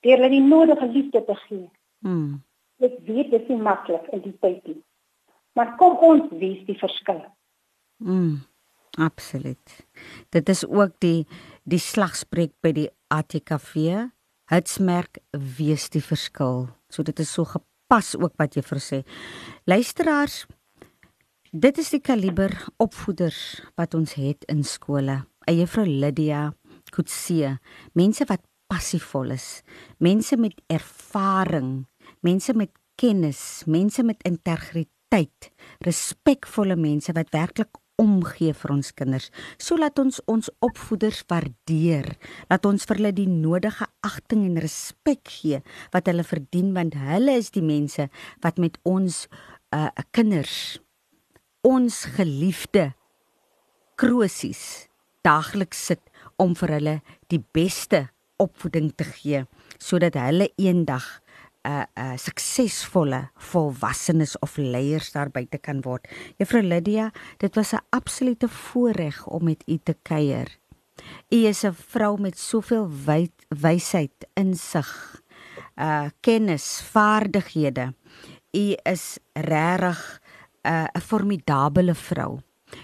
[0.00, 1.70] deur hulle die nodige liefde te gee.
[1.98, 2.42] Mm.
[2.78, 4.82] Ek weet dit is nie maklik in die tyd nie.
[5.56, 7.24] Maar kom ons wees die verskil.
[7.96, 8.44] Mm.
[8.96, 9.86] Absoluut.
[10.32, 11.26] Dit is ook die
[11.64, 14.06] die slagspreuk by die ATKV.
[14.50, 16.68] Hitsmerk wees die verskil.
[16.88, 19.02] So dit is so gepas ook wat jy versê.
[19.66, 20.44] Luisteraars,
[21.56, 22.52] dit is die kaliber
[22.82, 25.22] opvoeders wat ons het in skole.
[25.48, 26.50] Juffrou Lydia
[26.92, 27.56] Kutse,
[27.96, 29.62] mense wat passievol is,
[30.02, 31.86] mense met ervaring,
[32.26, 35.50] mense met kennis, mense met integriteit,
[35.86, 39.30] respekvolle mense wat werklik omgee vir ons kinders.
[39.56, 42.10] So laat ons ons opvoeders waardeer.
[42.50, 45.62] Laat ons vir hulle die nodige agting en respek gee
[45.94, 48.10] wat hulle verdien want hulle is die mense
[48.44, 49.24] wat met ons
[49.74, 50.76] uh kinders
[51.66, 52.92] ons geliefde
[53.98, 54.86] krosies
[55.26, 56.02] daagliks sit
[56.38, 56.94] om vir hulle
[57.32, 58.04] die beste
[58.42, 59.40] opvoeding te gee
[59.82, 61.06] sodat hulle eendag
[61.66, 66.06] 'n uh, 'n uh, suksesvolle volwassenes of leiers daar buite kan word.
[66.38, 70.46] Juffrou Lydia, dit was 'n absolute voorreg om met u te kuier.
[71.30, 72.88] U is 'n vrou met soveel
[73.48, 75.22] wysheid, insig,
[75.76, 77.94] uh kennis, vaardighede.
[78.52, 80.20] U is regtig
[80.66, 82.40] 'n uh, 'n formidabele vrou.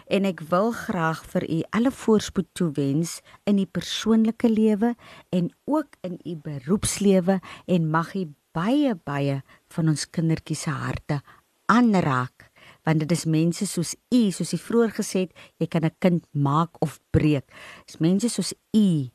[0.06, 4.94] En ek wil graag vir u alle voorspoed toewens in u persoonlike lewe
[5.28, 11.20] en ook in u beroepslewe en mag u baie baie van ons kindertjies se harte
[11.66, 12.50] aanraak
[12.86, 16.26] want dit is mense soos u soos u vroeër gesê het jy kan 'n kind
[16.32, 17.46] maak of breek
[17.86, 19.10] dis mense soos u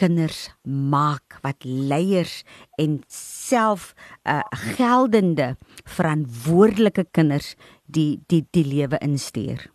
[0.00, 2.42] kinders maak wat leiers
[2.78, 3.92] en self
[4.24, 4.42] uh,
[4.76, 7.54] geldende verantwoordelike kinders
[7.86, 9.68] die die die lewe instuur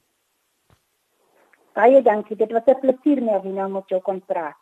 [1.76, 4.58] baie dankie dit was 'n plesier nou wie nou met jou kon praat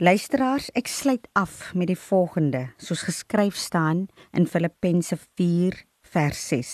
[0.00, 5.76] Luisteraars, ek sluit af met die volgende, soos geskryf staan in Filippense 4
[6.14, 6.70] vers 6.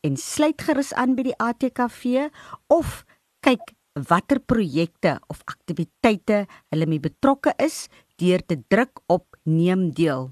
[0.00, 2.28] en sluit gerus aan by die ATKV
[2.66, 3.04] of
[3.40, 7.86] kyk watter projekte of aktiwiteite hulle mee betrokke is
[8.20, 10.30] deur te druk op neem deel.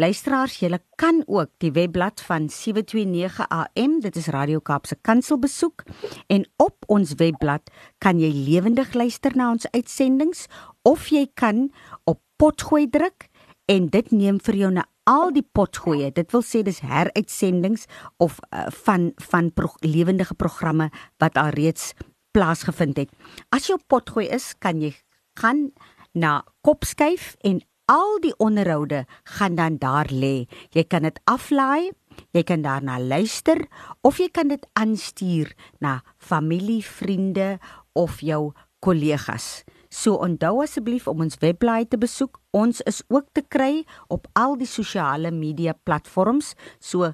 [0.00, 5.84] Luisteraars, julle kan ook die webblad van 729 AM, dit is Radio Kaapse Kansel besoek
[6.32, 7.68] en op ons webblad
[8.00, 10.46] kan jy lewendig luister na ons uitsendings
[10.88, 11.66] of jy kan
[12.08, 13.28] op potgooi druk
[13.68, 16.08] en dit neem vir jou na al die potgoeie.
[16.14, 17.84] Dit wil sê dis heruitsendings
[18.22, 20.88] of uh, van van pro lewendige programme
[21.20, 21.92] wat al reeds
[22.32, 23.12] plaasgevind het.
[23.52, 24.94] As jy op potgooi is, kan jy
[25.40, 25.70] gaan
[26.12, 30.46] na Kopskyf en al die onderhoude gaan dan daar lê.
[30.72, 31.92] Jy kan dit aflaai,
[32.32, 33.66] jy kan daarna luister
[34.02, 37.58] of jy kan dit aanstuur na familie, vriende
[37.92, 38.52] of jou
[38.82, 39.62] kollegas.
[39.92, 42.40] So onthou asseblief om ons webblad te besoek.
[42.56, 46.54] Ons is ook te kry op al die sosiale media platforms.
[46.80, 47.12] So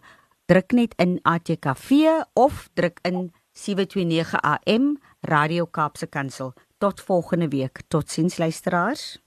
[0.49, 6.53] druk net in ATKV of druk in 729 AM Radio Kaapse Kansel.
[6.79, 7.81] Tot volgende week.
[7.89, 9.19] Totsiens luisteraars.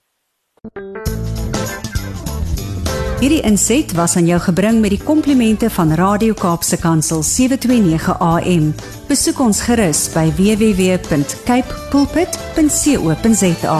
[3.22, 8.74] Hierdie inset was aan jou gebring met die komplimente van Radio Kaapse Kansel 729 AM.
[9.06, 13.78] Besoek ons gerus by www.cape pulpit.co.za.